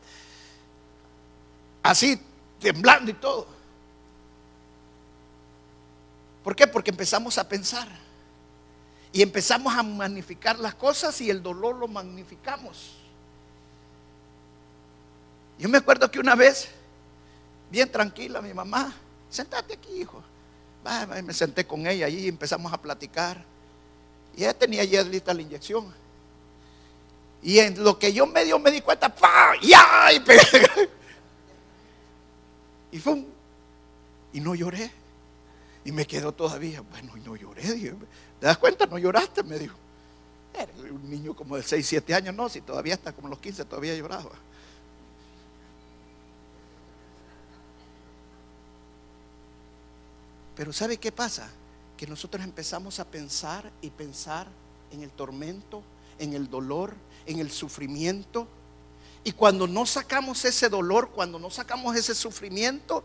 así 1.84 2.20
temblando 2.60 3.12
y 3.12 3.14
todo. 3.14 3.48
¿Por 6.44 6.56
qué? 6.56 6.68
Porque 6.68 6.92
empezamos 6.92 7.38
a 7.38 7.48
pensar. 7.48 7.88
Y 9.14 9.22
empezamos 9.22 9.74
a 9.74 9.84
magnificar 9.84 10.60
las 10.60 10.76
cosas 10.76 11.20
y 11.22 11.30
el 11.30 11.42
dolor 11.42 11.76
lo 11.78 11.88
magnificamos. 11.88 12.94
Yo 15.58 15.70
me 15.70 15.78
acuerdo 15.80 16.10
que 16.10 16.20
una 16.20 16.36
vez, 16.36 16.70
bien 17.72 17.92
tranquila, 17.92 18.42
mi 18.42 18.54
mamá, 18.54 18.94
sentate 19.30 19.74
aquí, 19.74 20.02
hijo. 20.02 20.24
me 21.24 21.34
senté 21.34 21.66
con 21.66 21.88
ella 21.88 22.08
y 22.08 22.28
empezamos 22.28 22.72
a 22.72 22.82
platicar. 22.82 23.44
Y 24.36 24.44
ella 24.44 24.54
tenía 24.54 24.84
ya 24.84 25.04
lista 25.04 25.34
la 25.34 25.42
inyección. 25.42 25.92
Y 27.42 27.60
en 27.60 27.84
lo 27.84 27.98
que 27.98 28.14
yo 28.14 28.28
medio 28.28 28.60
me 28.60 28.72
di 28.72 28.82
cuenta, 28.82 29.14
¡pa! 29.14 29.54
¡Ya! 29.62 30.12
Y 30.12 30.22
y 32.98 33.00
fue 33.00 33.26
Y 34.34 34.40
no 34.40 34.54
lloré. 34.54 34.92
Y 35.86 35.92
me 35.92 36.06
quedó 36.06 36.34
todavía, 36.34 36.82
bueno, 36.82 37.16
y 37.16 37.22
no 37.22 37.36
lloré. 37.36 37.62
¿Te 37.62 38.46
das 38.46 38.58
cuenta? 38.58 38.86
No 38.86 38.98
lloraste, 38.98 39.42
me 39.44 39.58
dijo. 39.58 39.78
Era 40.54 40.72
un 40.92 41.10
niño 41.10 41.34
como 41.34 41.56
de 41.56 41.64
6, 41.64 41.86
7 41.86 42.14
años, 42.14 42.36
no, 42.36 42.50
si 42.50 42.62
todavía 42.62 42.96
está 42.96 43.14
como 43.14 43.28
los 43.28 43.40
15, 43.40 43.66
todavía 43.66 43.96
lloraba. 43.96 44.32
Pero 50.58 50.74
¿sabe 50.74 50.98
qué 50.98 51.12
pasa? 51.12 51.48
Que 51.96 52.08
nosotros 52.08 52.44
empezamos 52.44 53.00
a 53.00 53.06
pensar 53.06 53.72
y 53.80 53.92
pensar 53.92 54.48
en 54.92 55.04
el 55.04 55.12
tormento, 55.12 55.84
en 56.18 56.34
el 56.34 56.50
dolor, 56.50 56.96
en 57.28 57.40
el 57.40 57.52
sufrimiento. 57.52 58.48
Y 59.24 59.34
cuando 59.34 59.68
no 59.68 59.86
sacamos 59.86 60.44
ese 60.46 60.68
dolor, 60.68 61.12
cuando 61.12 61.38
no 61.38 61.52
sacamos 61.52 61.96
ese 61.96 62.16
sufrimiento, 62.16 63.04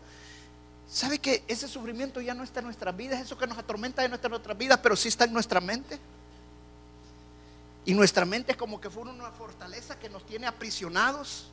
¿sabe 0.89 1.19
que 1.19 1.43
ese 1.47 1.67
sufrimiento 1.67 2.21
ya 2.21 2.33
no 2.33 2.43
está 2.43 2.59
en 2.59 2.65
nuestras 2.65 2.97
vidas? 2.97 3.21
Eso 3.21 3.37
que 3.37 3.45
nos 3.45 3.59
atormenta 3.59 4.01
de 4.01 4.09
nuestras, 4.09 4.31
nuestras 4.31 4.57
vidas, 4.57 4.79
pero 4.81 4.95
sí 4.95 5.09
está 5.09 5.25
en 5.25 5.33
nuestra 5.33 5.61
mente. 5.61 5.99
Y 7.85 7.93
nuestra 7.93 8.25
mente 8.25 8.53
es 8.53 8.57
como 8.57 8.81
que 8.81 8.89
fuera 8.89 9.11
una 9.11 9.29
fortaleza 9.29 9.99
que 9.99 10.09
nos 10.09 10.25
tiene 10.25 10.47
aprisionados. 10.47 11.51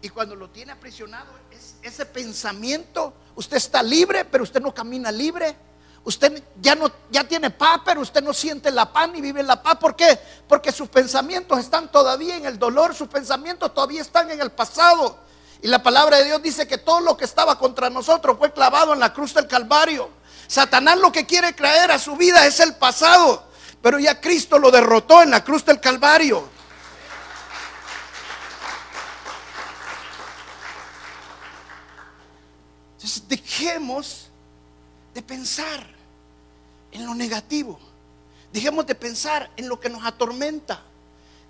Y 0.00 0.08
cuando 0.08 0.34
lo 0.34 0.50
tiene 0.50 0.72
aprisionado, 0.72 1.30
es 1.52 1.76
ese 1.82 2.04
pensamiento, 2.04 3.14
usted 3.34 3.56
está 3.56 3.82
libre, 3.82 4.24
pero 4.24 4.44
usted 4.44 4.60
no 4.60 4.72
camina 4.72 5.10
libre. 5.10 5.56
Usted 6.04 6.42
ya 6.60 6.74
no 6.74 6.90
ya 7.10 7.22
tiene 7.24 7.50
paz, 7.50 7.80
pero 7.84 8.00
usted 8.00 8.22
no 8.22 8.32
siente 8.32 8.70
la 8.72 8.92
paz 8.92 9.08
ni 9.10 9.20
vive 9.20 9.40
en 9.40 9.46
la 9.46 9.62
paz. 9.62 9.76
¿Por 9.76 9.94
qué? 9.94 10.18
Porque 10.48 10.72
sus 10.72 10.88
pensamientos 10.88 11.58
están 11.60 11.92
todavía 11.92 12.36
en 12.36 12.46
el 12.46 12.58
dolor, 12.58 12.94
sus 12.94 13.08
pensamientos 13.08 13.72
todavía 13.72 14.02
están 14.02 14.30
en 14.30 14.40
el 14.40 14.50
pasado. 14.50 15.16
Y 15.62 15.68
la 15.68 15.80
palabra 15.80 16.16
de 16.16 16.24
Dios 16.24 16.42
dice 16.42 16.66
que 16.66 16.78
todo 16.78 17.00
lo 17.00 17.16
que 17.16 17.24
estaba 17.24 17.56
contra 17.56 17.88
nosotros 17.88 18.36
fue 18.36 18.52
clavado 18.52 18.92
en 18.92 18.98
la 18.98 19.12
cruz 19.12 19.32
del 19.32 19.46
Calvario. 19.46 20.10
Satanás 20.48 20.98
lo 20.98 21.12
que 21.12 21.24
quiere 21.24 21.52
traer 21.52 21.92
a 21.92 22.00
su 22.00 22.16
vida 22.16 22.46
es 22.46 22.58
el 22.58 22.74
pasado, 22.74 23.44
pero 23.80 24.00
ya 24.00 24.20
Cristo 24.20 24.58
lo 24.58 24.72
derrotó 24.72 25.22
en 25.22 25.30
la 25.30 25.44
cruz 25.44 25.64
del 25.64 25.78
Calvario. 25.78 26.48
Entonces 33.02 33.26
dejemos 33.26 34.28
de 35.12 35.22
pensar 35.22 35.84
en 36.92 37.04
lo 37.04 37.16
negativo. 37.16 37.76
Dejemos 38.52 38.86
de 38.86 38.94
pensar 38.94 39.50
en 39.56 39.68
lo 39.68 39.80
que 39.80 39.88
nos 39.88 40.04
atormenta. 40.04 40.80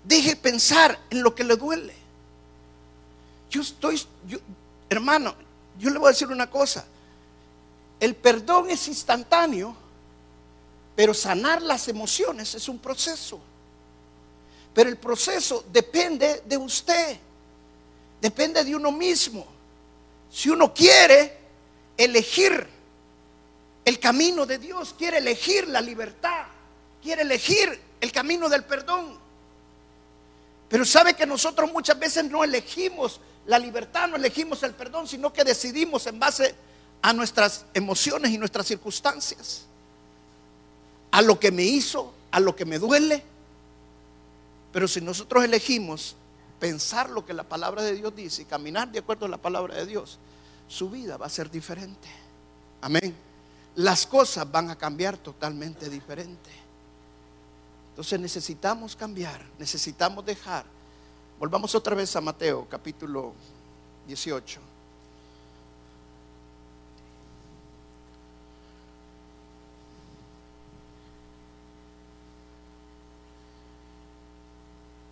Deje 0.03 0.29
de 0.29 0.35
pensar 0.37 0.99
en 1.11 1.21
lo 1.21 1.35
que 1.35 1.43
le 1.43 1.55
duele. 1.55 1.93
Yo 3.51 3.61
estoy, 3.61 4.01
hermano, 4.89 5.35
yo 5.77 5.91
le 5.91 5.99
voy 5.99 6.07
a 6.07 6.11
decir 6.13 6.27
una 6.29 6.49
cosa. 6.49 6.85
El 7.99 8.15
perdón 8.15 8.71
es 8.71 8.87
instantáneo, 8.87 9.75
pero 10.95 11.13
sanar 11.13 11.61
las 11.61 11.87
emociones 11.87 12.55
es 12.55 12.67
un 12.67 12.79
proceso. 12.79 13.39
Pero 14.73 14.89
el 14.89 14.97
proceso 14.97 15.63
depende 15.71 16.41
de 16.47 16.57
usted, 16.57 17.15
depende 18.19 18.63
de 18.63 18.75
uno 18.75 18.91
mismo. 18.91 19.45
Si 20.31 20.49
uno 20.49 20.73
quiere 20.73 21.42
elegir 21.97 22.67
el 23.85 23.99
camino 23.99 24.45
de 24.45 24.57
Dios, 24.57 24.95
quiere 24.97 25.17
elegir 25.17 25.67
la 25.67 25.81
libertad, 25.81 26.45
quiere 27.01 27.23
elegir 27.23 27.79
el 27.99 28.11
camino 28.11 28.49
del 28.49 28.63
perdón. 28.63 29.17
Pero 30.69 30.85
sabe 30.85 31.13
que 31.13 31.25
nosotros 31.25 31.71
muchas 31.71 31.99
veces 31.99 32.25
no 32.25 32.43
elegimos 32.43 33.19
la 33.45 33.59
libertad, 33.59 34.07
no 34.07 34.15
elegimos 34.15 34.63
el 34.63 34.73
perdón, 34.73 35.07
sino 35.07 35.31
que 35.33 35.43
decidimos 35.43 36.07
en 36.07 36.19
base 36.19 36.55
a 37.01 37.13
nuestras 37.13 37.65
emociones 37.73 38.31
y 38.31 38.37
nuestras 38.37 38.65
circunstancias, 38.65 39.65
a 41.11 41.21
lo 41.21 41.39
que 41.39 41.51
me 41.51 41.63
hizo, 41.63 42.13
a 42.31 42.39
lo 42.39 42.55
que 42.55 42.65
me 42.65 42.79
duele. 42.79 43.23
Pero 44.71 44.87
si 44.87 45.01
nosotros 45.01 45.43
elegimos 45.43 46.15
pensar 46.59 47.09
lo 47.09 47.25
que 47.25 47.33
la 47.33 47.43
palabra 47.43 47.83
de 47.83 47.93
Dios 47.93 48.15
dice 48.15 48.43
y 48.43 48.45
caminar 48.45 48.89
de 48.89 48.99
acuerdo 48.99 49.25
a 49.25 49.29
la 49.29 49.37
palabra 49.37 49.75
de 49.75 49.85
Dios, 49.85 50.17
su 50.73 50.89
vida 50.89 51.17
va 51.17 51.27
a 51.27 51.29
ser 51.29 51.51
diferente. 51.51 52.07
Amén. 52.81 53.15
Las 53.75 54.07
cosas 54.07 54.51
van 54.51 54.71
a 54.71 54.75
cambiar 54.75 55.17
totalmente 55.17 55.87
diferente. 55.87 56.49
Entonces 57.91 58.19
necesitamos 58.19 58.95
cambiar, 58.95 59.45
necesitamos 59.59 60.25
dejar. 60.25 60.65
Volvamos 61.39 61.75
otra 61.75 61.95
vez 61.95 62.15
a 62.15 62.21
Mateo 62.21 62.67
capítulo 62.67 63.33
18. 64.07 64.59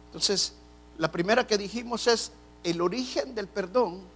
Entonces, 0.07 0.53
la 0.97 1.11
primera 1.11 1.45
que 1.45 1.57
dijimos 1.57 2.07
es 2.07 2.31
el 2.63 2.81
origen 2.81 3.35
del 3.35 3.47
perdón 3.47 4.10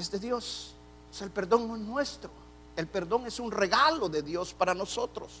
es 0.00 0.10
de 0.10 0.18
Dios. 0.18 0.74
El 1.20 1.30
perdón 1.30 1.68
no 1.68 1.76
es 1.76 1.82
nuestro. 1.82 2.30
El 2.76 2.86
perdón 2.86 3.26
es 3.26 3.38
un 3.38 3.50
regalo 3.50 4.08
de 4.08 4.22
Dios 4.22 4.54
para 4.54 4.74
nosotros. 4.74 5.32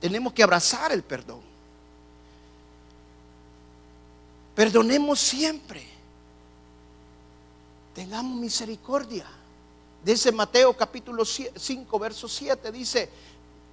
Tenemos 0.00 0.32
que 0.32 0.42
abrazar 0.42 0.92
el 0.92 1.02
perdón. 1.02 1.40
Perdonemos 4.54 5.18
siempre. 5.18 5.86
Tengamos 7.94 8.38
misericordia. 8.38 9.26
Dice 10.04 10.32
Mateo 10.32 10.76
capítulo 10.76 11.24
5, 11.24 11.98
verso 11.98 12.28
7, 12.28 12.72
dice, 12.72 13.10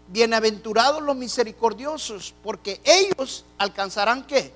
bienaventurados 0.09 1.01
los 1.01 1.15
misericordiosos, 1.15 2.33
porque 2.43 2.81
ellos 2.83 3.45
alcanzarán 3.57 4.27
qué? 4.27 4.53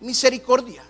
Misericordia. 0.00 0.84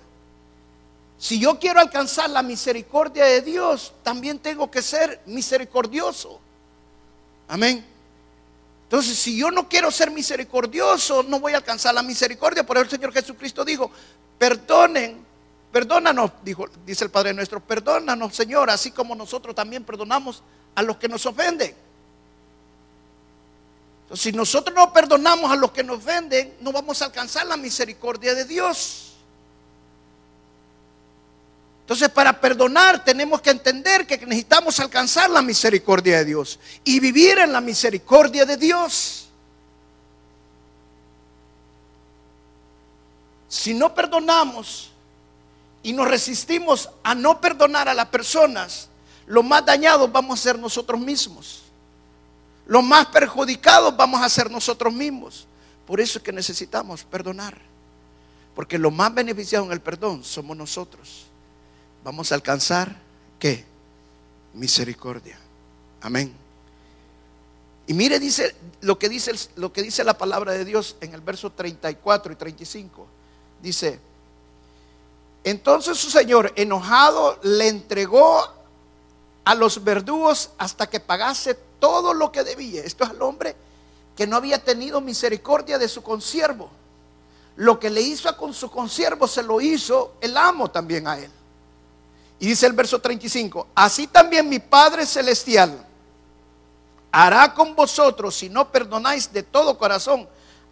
Si 1.19 1.39
yo 1.39 1.59
quiero 1.59 1.81
alcanzar 1.81 2.29
la 2.31 2.43
misericordia 2.43 3.25
de 3.25 3.41
Dios, 3.41 3.95
también 4.03 4.39
tengo 4.39 4.71
que 4.71 4.83
ser 4.83 5.23
misericordioso. 5.27 6.41
Amén. 7.49 7.85
Entonces, 8.85 9.19
si 9.19 9.37
yo 9.37 9.51
no 9.51 9.69
quiero 9.69 9.91
ser 9.91 10.11
misericordioso, 10.11 11.23
no 11.23 11.41
voy 11.41 11.55
a 11.55 11.57
alcanzar 11.57 11.95
la 11.95 12.03
misericordia. 12.03 12.65
Por 12.65 12.77
eso 12.77 12.85
el 12.85 12.91
Señor 12.91 13.13
Jesucristo 13.13 13.65
dijo, 13.65 13.91
perdonen, 14.39 15.25
perdónanos, 15.73 16.33
dice 16.85 17.05
el 17.05 17.11
Padre 17.11 17.35
nuestro, 17.35 17.61
perdónanos, 17.61 18.35
Señor, 18.35 18.71
así 18.71 18.91
como 18.93 19.17
nosotros 19.17 19.55
también 19.55 19.85
perdonamos 19.85 20.43
a 20.75 20.83
los 20.83 20.99
que 20.99 21.09
nos 21.09 21.25
ofenden. 21.27 21.75
Entonces, 24.03 24.23
si 24.23 24.33
nosotros 24.33 24.77
no 24.77 24.93
perdonamos 24.93 25.51
a 25.51 25.57
los 25.57 25.73
que 25.73 25.83
nos 25.83 25.99
ofenden, 25.99 26.55
no 26.61 26.71
vamos 26.71 27.03
a 27.03 27.07
alcanzar 27.07 27.47
la 27.47 27.57
misericordia 27.57 28.35
de 28.35 28.45
Dios. 28.45 29.06
Entonces, 31.87 32.09
para 32.09 32.41
perdonar 32.41 33.05
tenemos 33.05 33.41
que 33.41 33.51
entender 33.51 34.09
que 34.09 34.19
necesitamos 34.19 34.81
alcanzar 34.81 35.31
la 35.31 35.41
misericordia 35.41 36.19
de 36.19 36.25
Dios 36.25 36.59
y 36.83 36.99
vivir 36.99 37.39
en 37.39 37.53
la 37.53 37.61
misericordia 37.61 38.45
de 38.45 38.57
Dios. 38.57 39.29
Si 43.47 43.73
no 43.73 43.95
perdonamos 43.95 44.91
y 45.85 45.93
nos 45.93 46.09
resistimos 46.09 46.91
a 47.05 47.15
no 47.15 47.41
perdonar 47.41 47.89
a 47.89 47.95
las 47.95 48.07
personas, 48.07 48.89
lo 49.27 49.45
más 49.45 49.65
dañados 49.65 50.11
vamos 50.11 50.41
a 50.41 50.43
ser 50.43 50.59
nosotros 50.59 51.01
mismos. 51.01 51.63
Los 52.67 52.83
más 52.83 53.07
perjudicados 53.07 53.97
vamos 53.97 54.21
a 54.21 54.29
ser 54.29 54.51
nosotros 54.51 54.93
mismos. 54.93 55.47
Por 55.87 56.01
eso 56.01 56.19
es 56.19 56.25
que 56.25 56.33
necesitamos 56.33 57.05
perdonar. 57.05 57.57
Porque 58.57 58.77
lo 58.77 58.91
más 58.91 59.15
beneficiados 59.15 59.69
en 59.69 59.73
el 59.73 59.81
perdón 59.81 60.25
somos 60.25 60.57
nosotros 60.57 61.27
vamos 62.07 62.31
a 62.31 62.37
alcanzar 62.37 62.95
qué? 63.37 63.65
Misericordia. 64.55 65.37
Amén. 66.01 66.33
Y 67.89 67.95
mire 67.95 68.21
dice 68.21 68.55
lo 68.81 68.97
que 68.97 69.09
dice 69.09 69.33
lo 69.57 69.73
que 69.73 69.83
dice 69.83 70.05
la 70.05 70.17
palabra 70.17 70.53
de 70.53 70.65
Dios 70.65 70.95
en 71.01 71.15
el 71.15 71.21
verso 71.21 71.51
34 71.51 72.33
y 72.33 72.37
35. 72.37 73.07
Dice, 73.61 73.99
entonces 75.43 75.99
su 75.99 76.09
señor 76.09 76.53
enojado 76.55 77.41
le 77.43 77.67
entregó 77.67 78.53
a 79.45 79.55
los 79.57 79.83
verdugos 79.83 80.51
hasta 80.59 80.89
que 80.89 81.01
pagase 81.01 81.59
todo 81.81 82.15
lo 82.15 82.31
que 82.31 82.45
debía. 82.45 82.85
Esto 82.85 83.03
es 83.03 83.11
al 83.11 83.23
hombre 83.23 83.57
que 84.17 84.29
no 84.29 84.37
había 84.37 84.63
tenido 84.63 85.01
misericordia 85.01 85.77
de 85.77 85.89
su 85.89 86.05
consiervo. 86.05 86.71
Lo 87.57 87.81
que 87.81 87.91
le 87.91 88.01
hizo 88.01 88.37
con 88.37 88.55
su 88.55 88.71
consiervo 88.71 89.27
se 89.27 89.43
lo 89.43 89.61
hizo 89.61 90.15
el 90.21 90.37
amo 90.37 90.71
también 90.71 91.09
a 91.09 91.19
él. 91.19 91.33
Y 92.39 92.49
dice 92.49 92.67
el 92.67 92.73
verso 92.75 93.01
35, 93.01 93.69
así 93.75 94.07
también 94.07 94.49
mi 94.49 94.59
Padre 94.59 95.07
Celestial 95.07 95.87
hará 97.11 97.55
con 97.55 97.75
vosotros 97.75 98.35
si 98.35 98.51
no 98.51 98.71
perdonáis 98.71 99.33
de 99.33 99.43
todo 99.43 99.79
corazón 99.79 100.29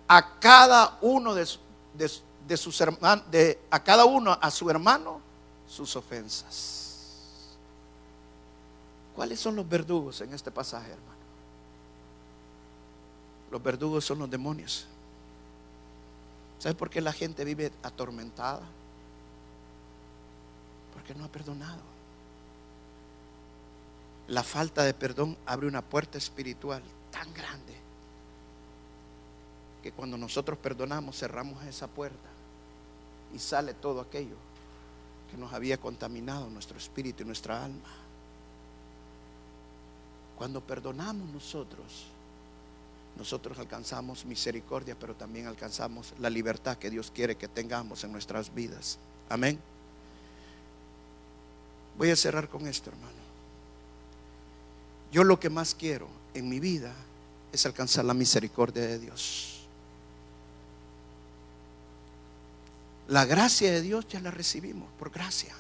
a 0.07 0.39
cada 0.39 0.99
uno 1.01 1.35
de, 1.35 1.47
sus 2.57 2.81
hermanos, 2.81 3.25
a 3.71 3.83
cada 3.83 4.05
uno 4.05 4.37
a 4.39 4.51
su 4.51 4.69
hermano 4.69 5.21
sus 5.67 5.97
ofensas. 5.97 6.85
¿Cuáles 9.17 9.41
son 9.41 9.57
los 9.57 9.67
verdugos 9.67 10.21
en 10.21 10.35
este 10.35 10.51
pasaje, 10.51 10.91
hermano? 10.91 11.15
Los 13.51 13.63
verdugos 13.63 14.05
son 14.05 14.19
los 14.19 14.29
demonios. 14.29 14.87
¿Sabes 16.59 16.77
por 16.77 16.91
qué 16.91 17.01
la 17.01 17.13
gente 17.13 17.45
vive 17.45 17.73
atormentada? 17.83 18.63
Porque 20.95 21.15
no 21.15 21.25
ha 21.25 21.29
perdonado. 21.29 21.83
la 24.29 24.43
falta 24.43 24.85
de 24.85 24.95
perdón 24.95 25.37
abre 25.45 25.67
una 25.67 25.83
puerta 25.83 26.17
espiritual 26.17 26.83
tan 27.11 27.33
grande 27.35 27.75
que 29.83 29.93
cuando 29.93 30.17
nosotros 30.17 30.59
perdonamos 30.59 31.19
cerramos 31.19 31.63
esa 31.65 31.87
puerta 31.89 32.31
y 33.35 33.39
sale 33.39 33.75
todo 33.75 34.01
aquello 34.01 34.37
que 35.31 35.37
nos 35.37 35.53
había 35.53 35.77
contaminado 35.77 36.49
nuestro 36.49 36.79
espíritu 36.79 37.23
y 37.23 37.27
nuestra 37.27 37.65
alma. 37.65 37.91
Cuando 40.39 40.61
perdonamos 40.61 41.29
nosotros, 41.29 42.07
nosotros 43.17 43.59
alcanzamos 43.59 44.25
misericordia, 44.25 44.97
pero 44.99 45.15
también 45.15 45.47
alcanzamos 45.47 46.15
la 46.19 46.31
libertad 46.31 46.79
que 46.79 46.91
Dios 46.91 47.11
quiere 47.11 47.37
que 47.37 47.49
tengamos 47.49 48.05
en 48.05 48.13
nuestras 48.13 48.55
vidas. 48.55 48.99
Amén. 49.29 49.61
Voy 51.97 52.11
a 52.11 52.17
cerrar 52.17 52.49
con 52.49 52.67
esto, 52.67 52.91
hermano. 52.91 53.13
Yo 55.13 55.23
lo 55.23 55.39
que 55.39 55.49
más 55.49 55.75
quiero 55.75 56.09
en 56.35 56.49
mi 56.49 56.59
vida 56.59 56.93
es 57.53 57.65
alcanzar 57.67 58.05
la 58.05 58.15
misericordia 58.15 58.83
de 58.83 58.99
Dios. 58.99 59.61
La 63.07 63.25
gracia 63.25 63.71
de 63.71 63.81
Dios 63.81 64.09
ya 64.09 64.19
la 64.21 64.31
recibimos 64.31 64.89
por 64.99 65.11
gracia. 65.11 65.55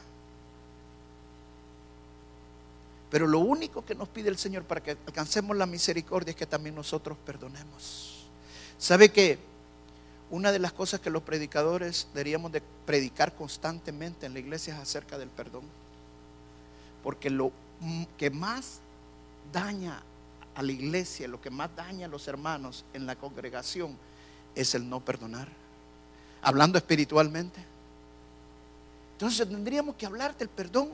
Pero 3.10 3.28
lo 3.28 3.38
único 3.38 3.84
que 3.84 3.94
nos 3.94 4.08
pide 4.08 4.28
el 4.28 4.38
Señor 4.38 4.64
para 4.64 4.82
que 4.82 4.92
alcancemos 5.06 5.56
la 5.56 5.66
misericordia 5.66 6.30
es 6.30 6.36
que 6.36 6.46
también 6.46 6.74
nosotros 6.74 7.16
perdonemos. 7.24 8.26
¿Sabe 8.76 9.12
que 9.12 9.38
una 10.30 10.50
de 10.50 10.58
las 10.58 10.72
cosas 10.72 10.98
que 10.98 11.10
los 11.10 11.22
predicadores 11.22 12.08
deberíamos 12.12 12.50
de 12.50 12.60
predicar 12.86 13.36
constantemente 13.36 14.26
en 14.26 14.32
la 14.32 14.40
iglesia 14.40 14.74
es 14.74 14.80
acerca 14.80 15.16
del 15.16 15.28
perdón? 15.28 15.62
Porque 17.04 17.28
lo 17.30 17.52
que 18.16 18.30
más 18.30 18.80
daña 19.52 20.02
a 20.54 20.62
la 20.62 20.72
iglesia, 20.72 21.28
lo 21.28 21.40
que 21.40 21.50
más 21.50 21.70
daña 21.76 22.06
a 22.06 22.08
los 22.08 22.26
hermanos 22.26 22.84
en 22.94 23.04
la 23.04 23.14
congregación 23.14 23.96
es 24.54 24.74
el 24.74 24.88
no 24.88 25.00
perdonar. 25.00 25.48
Hablando 26.40 26.78
espiritualmente. 26.78 27.62
Entonces 29.12 29.46
tendríamos 29.48 29.96
que 29.96 30.06
hablar 30.06 30.36
del 30.36 30.48
perdón 30.48 30.88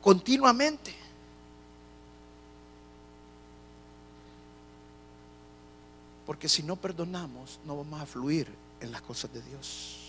continuamente. 0.00 0.94
Porque 6.24 6.48
si 6.48 6.62
no 6.62 6.76
perdonamos, 6.76 7.60
no 7.66 7.76
vamos 7.76 8.00
a 8.00 8.06
fluir 8.06 8.48
en 8.80 8.92
las 8.92 9.02
cosas 9.02 9.32
de 9.32 9.42
Dios. 9.42 10.07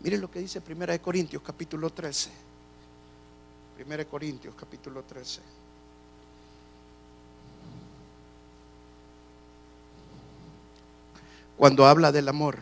Miren 0.00 0.20
lo 0.20 0.30
que 0.30 0.38
dice 0.38 0.62
1 0.66 1.02
Corintios 1.02 1.42
capítulo 1.42 1.90
13. 1.90 2.30
1 3.86 4.06
Corintios 4.08 4.54
capítulo 4.54 5.02
13. 5.02 5.40
Cuando 11.56 11.86
habla 11.86 12.10
del 12.10 12.28
amor. 12.28 12.58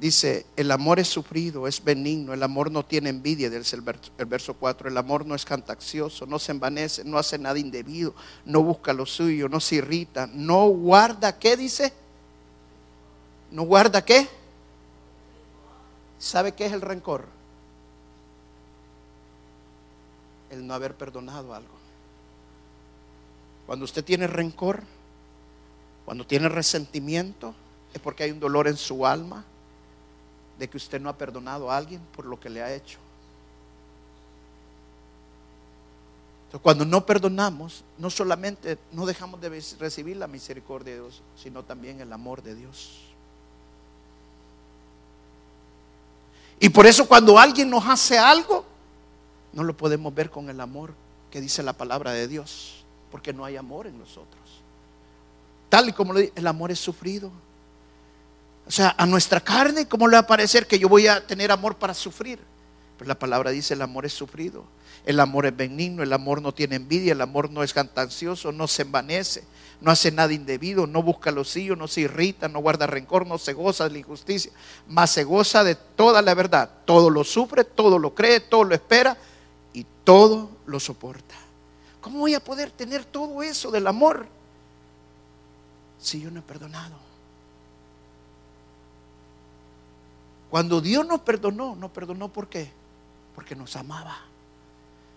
Dice, 0.00 0.46
el 0.56 0.70
amor 0.70 0.98
es 0.98 1.08
sufrido, 1.08 1.68
es 1.68 1.84
benigno, 1.84 2.32
el 2.32 2.42
amor 2.42 2.70
no 2.70 2.82
tiene 2.82 3.10
envidia, 3.10 3.50
dice 3.50 3.76
el 3.76 3.82
verso, 3.82 4.10
el 4.16 4.24
verso 4.24 4.54
4, 4.54 4.88
el 4.88 4.96
amor 4.96 5.26
no 5.26 5.34
es 5.34 5.44
cantaccioso, 5.44 6.24
no 6.24 6.38
se 6.38 6.52
envanece, 6.52 7.04
no 7.04 7.18
hace 7.18 7.36
nada 7.36 7.58
indebido, 7.58 8.14
no 8.46 8.62
busca 8.62 8.94
lo 8.94 9.04
suyo, 9.04 9.46
no 9.50 9.60
se 9.60 9.74
irrita, 9.74 10.26
no 10.32 10.68
guarda, 10.68 11.38
¿qué 11.38 11.54
dice? 11.54 11.92
¿No 13.50 13.64
guarda 13.64 14.02
qué? 14.02 14.26
¿Sabe 16.20 16.52
qué 16.52 16.66
es 16.66 16.72
el 16.72 16.82
rencor? 16.82 17.24
El 20.50 20.66
no 20.66 20.74
haber 20.74 20.94
perdonado 20.94 21.54
algo. 21.54 21.72
Cuando 23.66 23.86
usted 23.86 24.04
tiene 24.04 24.26
rencor, 24.26 24.82
cuando 26.04 26.26
tiene 26.26 26.50
resentimiento, 26.50 27.54
es 27.94 28.00
porque 28.00 28.24
hay 28.24 28.32
un 28.32 28.40
dolor 28.40 28.68
en 28.68 28.76
su 28.76 29.06
alma 29.06 29.44
de 30.58 30.68
que 30.68 30.76
usted 30.76 31.00
no 31.00 31.08
ha 31.08 31.16
perdonado 31.16 31.70
a 31.70 31.76
alguien 31.78 32.02
por 32.14 32.26
lo 32.26 32.38
que 32.38 32.50
le 32.50 32.62
ha 32.62 32.74
hecho. 32.74 32.98
Entonces, 36.46 36.62
cuando 36.62 36.84
no 36.84 37.06
perdonamos, 37.06 37.82
no 37.96 38.10
solamente 38.10 38.76
no 38.92 39.06
dejamos 39.06 39.40
de 39.40 39.48
recibir 39.78 40.18
la 40.18 40.26
misericordia 40.26 40.92
de 40.92 41.00
Dios, 41.00 41.22
sino 41.34 41.62
también 41.62 42.00
el 42.00 42.12
amor 42.12 42.42
de 42.42 42.56
Dios. 42.56 43.09
Y 46.60 46.68
por 46.68 46.86
eso 46.86 47.08
cuando 47.08 47.38
alguien 47.38 47.70
nos 47.70 47.84
hace 47.86 48.18
algo, 48.18 48.66
no 49.52 49.64
lo 49.64 49.76
podemos 49.76 50.14
ver 50.14 50.30
con 50.30 50.50
el 50.50 50.60
amor 50.60 50.92
que 51.30 51.40
dice 51.40 51.62
la 51.62 51.72
palabra 51.72 52.12
de 52.12 52.28
Dios, 52.28 52.84
porque 53.10 53.32
no 53.32 53.44
hay 53.44 53.56
amor 53.56 53.86
en 53.86 53.98
nosotros. 53.98 54.40
Tal 55.70 55.88
y 55.88 55.92
como 55.92 56.14
el 56.14 56.46
amor 56.46 56.70
es 56.70 56.78
sufrido. 56.78 57.32
O 58.66 58.70
sea, 58.70 58.94
a 58.98 59.06
nuestra 59.06 59.40
carne, 59.40 59.88
¿cómo 59.88 60.06
le 60.06 60.16
va 60.16 60.20
a 60.20 60.26
parecer 60.26 60.66
que 60.66 60.78
yo 60.78 60.88
voy 60.88 61.06
a 61.06 61.26
tener 61.26 61.50
amor 61.50 61.76
para 61.76 61.94
sufrir? 61.94 62.38
Pues 63.00 63.08
la 63.08 63.18
palabra 63.18 63.50
dice, 63.50 63.72
el 63.72 63.80
amor 63.80 64.04
es 64.04 64.12
sufrido, 64.12 64.62
el 65.06 65.20
amor 65.20 65.46
es 65.46 65.56
benigno, 65.56 66.02
el 66.02 66.12
amor 66.12 66.42
no 66.42 66.52
tiene 66.52 66.76
envidia, 66.76 67.12
el 67.12 67.22
amor 67.22 67.50
no 67.50 67.62
es 67.62 67.72
cantancioso, 67.72 68.52
no 68.52 68.68
se 68.68 68.82
envanece, 68.82 69.42
no 69.80 69.90
hace 69.90 70.12
nada 70.12 70.34
indebido, 70.34 70.86
no 70.86 71.02
busca 71.02 71.30
lo 71.30 71.42
suyo, 71.44 71.76
no 71.76 71.88
se 71.88 72.02
irrita, 72.02 72.46
no 72.46 72.58
guarda 72.58 72.86
rencor, 72.86 73.26
no 73.26 73.38
se 73.38 73.54
goza 73.54 73.84
de 73.84 73.92
la 73.92 73.98
injusticia, 74.00 74.52
más 74.86 75.12
se 75.12 75.24
goza 75.24 75.64
de 75.64 75.76
toda 75.76 76.20
la 76.20 76.34
verdad. 76.34 76.68
Todo 76.84 77.08
lo 77.08 77.24
sufre, 77.24 77.64
todo 77.64 77.98
lo 77.98 78.14
cree, 78.14 78.38
todo 78.38 78.64
lo 78.64 78.74
espera 78.74 79.16
y 79.72 79.86
todo 80.04 80.50
lo 80.66 80.78
soporta. 80.78 81.36
¿Cómo 82.02 82.18
voy 82.18 82.34
a 82.34 82.44
poder 82.44 82.70
tener 82.70 83.06
todo 83.06 83.42
eso 83.42 83.70
del 83.70 83.86
amor 83.86 84.26
si 85.98 86.20
yo 86.20 86.30
no 86.30 86.40
he 86.40 86.42
perdonado? 86.42 86.96
Cuando 90.50 90.82
Dios 90.82 91.06
nos 91.06 91.22
perdonó, 91.22 91.74
nos 91.76 91.90
perdonó 91.92 92.28
¿por 92.28 92.46
qué? 92.46 92.78
Porque 93.40 93.56
nos 93.56 93.74
amaba. 93.74 94.18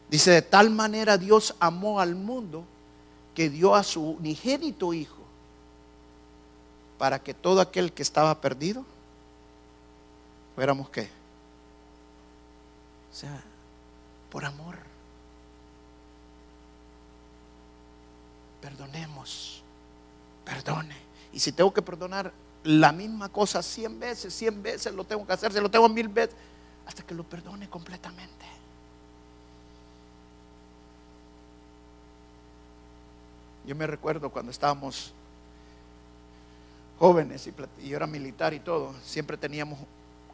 Dice, 0.10 0.32
de 0.32 0.42
tal 0.42 0.70
manera 0.70 1.18
Dios 1.18 1.56
amó 1.60 2.00
al 2.00 2.16
mundo 2.16 2.64
que 3.36 3.50
dio 3.50 3.76
a 3.76 3.84
su 3.84 4.12
unigénito 4.12 4.94
Hijo 4.94 5.24
para 6.98 7.20
que 7.20 7.34
todo 7.34 7.60
aquel 7.60 7.92
que 7.92 8.02
estaba 8.02 8.40
perdido 8.40 8.86
fuéramos 10.56 10.90
qué? 10.90 11.10
O 13.12 13.14
sea, 13.14 13.44
por 14.30 14.46
amor. 14.46 14.78
Perdonemos. 18.62 19.62
Perdone. 20.46 20.96
Y 21.34 21.42
si 21.42 21.52
tengo 21.52 21.74
que 21.74 21.82
perdonar 21.82 22.32
la 22.64 22.94
misma 22.94 23.28
cosa 23.28 23.62
cien 23.62 24.00
veces, 24.00 24.34
cien 24.34 24.64
veces 24.64 24.94
lo 24.94 25.04
tengo 25.04 25.28
que 25.28 25.34
hacer, 25.34 25.52
se 25.52 25.60
lo 25.60 25.70
tengo 25.70 25.90
mil 25.90 26.08
veces, 26.08 26.34
hasta 26.86 27.04
que 27.04 27.14
lo 27.14 27.24
perdone 27.24 27.70
completamente. 27.70 28.46
Yo 33.66 33.76
me 33.76 33.88
recuerdo 33.88 34.30
cuando 34.30 34.52
estábamos 34.52 35.14
jóvenes 37.00 37.48
y, 37.48 37.88
yo 37.88 37.96
era 37.96 38.08
militar 38.08 38.54
y 38.54 38.60
todo, 38.60 38.94
siempre 39.04 39.38
teníamos 39.38 39.80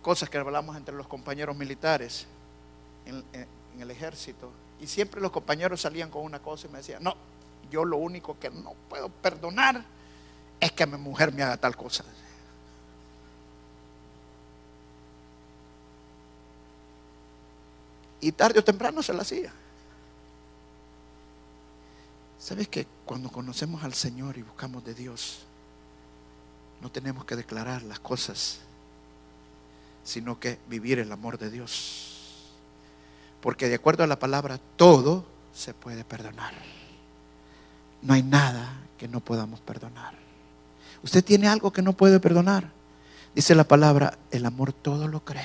cosas 0.02 0.30
que 0.30 0.38
hablábamos 0.38 0.76
entre 0.78 0.96
los 0.96 1.08
compañeros 1.08 1.56
militares 1.56 2.26
en 3.06 3.24
el 3.80 3.92
ejército. 3.92 4.52
Y 4.82 4.88
siempre 4.88 5.22
los 5.22 5.32
compañeros 5.32 5.82
salían 5.82 6.10
con 6.10 6.24
una 6.24 6.40
cosa 6.40 6.68
y 6.68 6.72
me 6.72 6.78
decían, 6.80 7.04
no, 7.04 7.16
yo 7.70 7.86
lo 7.86 7.98
único 7.98 8.40
que 8.40 8.50
no 8.50 8.74
puedo 8.88 9.10
perdonar 9.10 9.84
es 10.60 10.72
que 10.72 10.86
mi 10.86 10.98
mujer 10.98 11.34
me 11.34 11.44
haga 11.44 11.58
tal 11.58 11.76
cosa. 11.76 12.04
Y 18.22 18.32
tarde 18.32 18.60
o 18.60 18.64
temprano 18.64 19.02
se 19.02 19.14
la 19.14 19.22
hacía. 19.22 19.52
¿Sabes 22.40 22.68
que 22.68 22.88
cuando 23.06 23.30
conocemos 23.30 23.84
al 23.84 23.94
Señor 23.94 24.38
y 24.38 24.44
buscamos 24.44 24.84
de 24.86 24.94
Dios, 24.94 25.40
no 26.82 26.90
tenemos 26.90 27.26
que 27.26 27.36
declarar 27.36 27.84
las 27.84 28.00
cosas, 28.00 28.60
sino 30.04 30.40
que 30.40 30.58
vivir 30.70 31.00
el 31.00 31.12
amor 31.12 31.38
de 31.38 31.52
Dios? 31.52 32.50
Porque 33.42 33.68
de 33.68 33.76
acuerdo 33.76 34.04
a 34.04 34.08
la 34.08 34.20
palabra, 34.20 34.60
todo 34.78 35.26
se 35.54 35.74
puede 35.74 36.04
perdonar. 36.04 36.54
No 38.02 38.14
hay 38.14 38.24
nada 38.24 38.70
que 38.98 39.08
no 39.08 39.20
podamos 39.20 39.60
perdonar. 39.60 40.14
Usted 41.04 41.24
tiene 41.24 41.48
algo 41.48 41.72
que 41.72 41.82
no 41.82 41.94
puede 41.94 42.20
perdonar. 42.20 42.72
Dice 43.36 43.56
la 43.56 43.66
palabra, 43.66 44.18
el 44.32 44.46
amor 44.46 44.74
todo 44.74 45.08
lo 45.08 45.24
cree, 45.24 45.44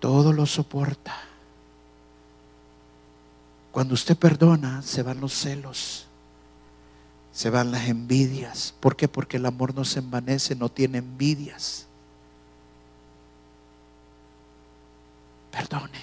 todo 0.00 0.32
lo 0.32 0.46
soporta. 0.46 1.16
Cuando 3.76 3.92
usted 3.92 4.16
perdona, 4.16 4.80
se 4.80 5.02
van 5.02 5.20
los 5.20 5.34
celos, 5.34 6.06
se 7.30 7.50
van 7.50 7.70
las 7.70 7.88
envidias. 7.88 8.72
¿Por 8.80 8.96
qué? 8.96 9.06
Porque 9.06 9.36
el 9.36 9.44
amor 9.44 9.74
no 9.74 9.84
se 9.84 9.98
envanece, 9.98 10.56
no 10.56 10.70
tiene 10.70 10.96
envidias. 10.96 11.86
Perdone. 15.50 16.00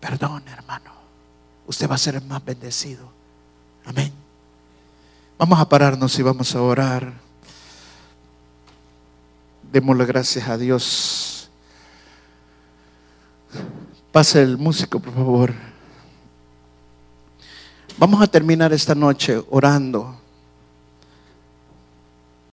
Perdone, 0.00 0.50
hermano. 0.50 0.92
Usted 1.66 1.88
va 1.90 1.94
a 1.94 1.98
ser 1.98 2.16
el 2.16 2.24
más 2.26 2.44
bendecido. 2.44 3.08
Amén. 3.86 4.12
Vamos 5.38 5.58
a 5.58 5.66
pararnos 5.66 6.18
y 6.18 6.22
vamos 6.22 6.54
a 6.54 6.60
orar. 6.60 7.14
Démosle 9.72 10.04
gracias 10.04 10.46
a 10.46 10.58
Dios. 10.58 11.48
Pase 14.16 14.40
el 14.40 14.56
músico, 14.56 14.98
por 14.98 15.12
favor. 15.12 15.52
Vamos 17.98 18.22
a 18.22 18.26
terminar 18.26 18.72
esta 18.72 18.94
noche 18.94 19.42
orando 19.50 20.18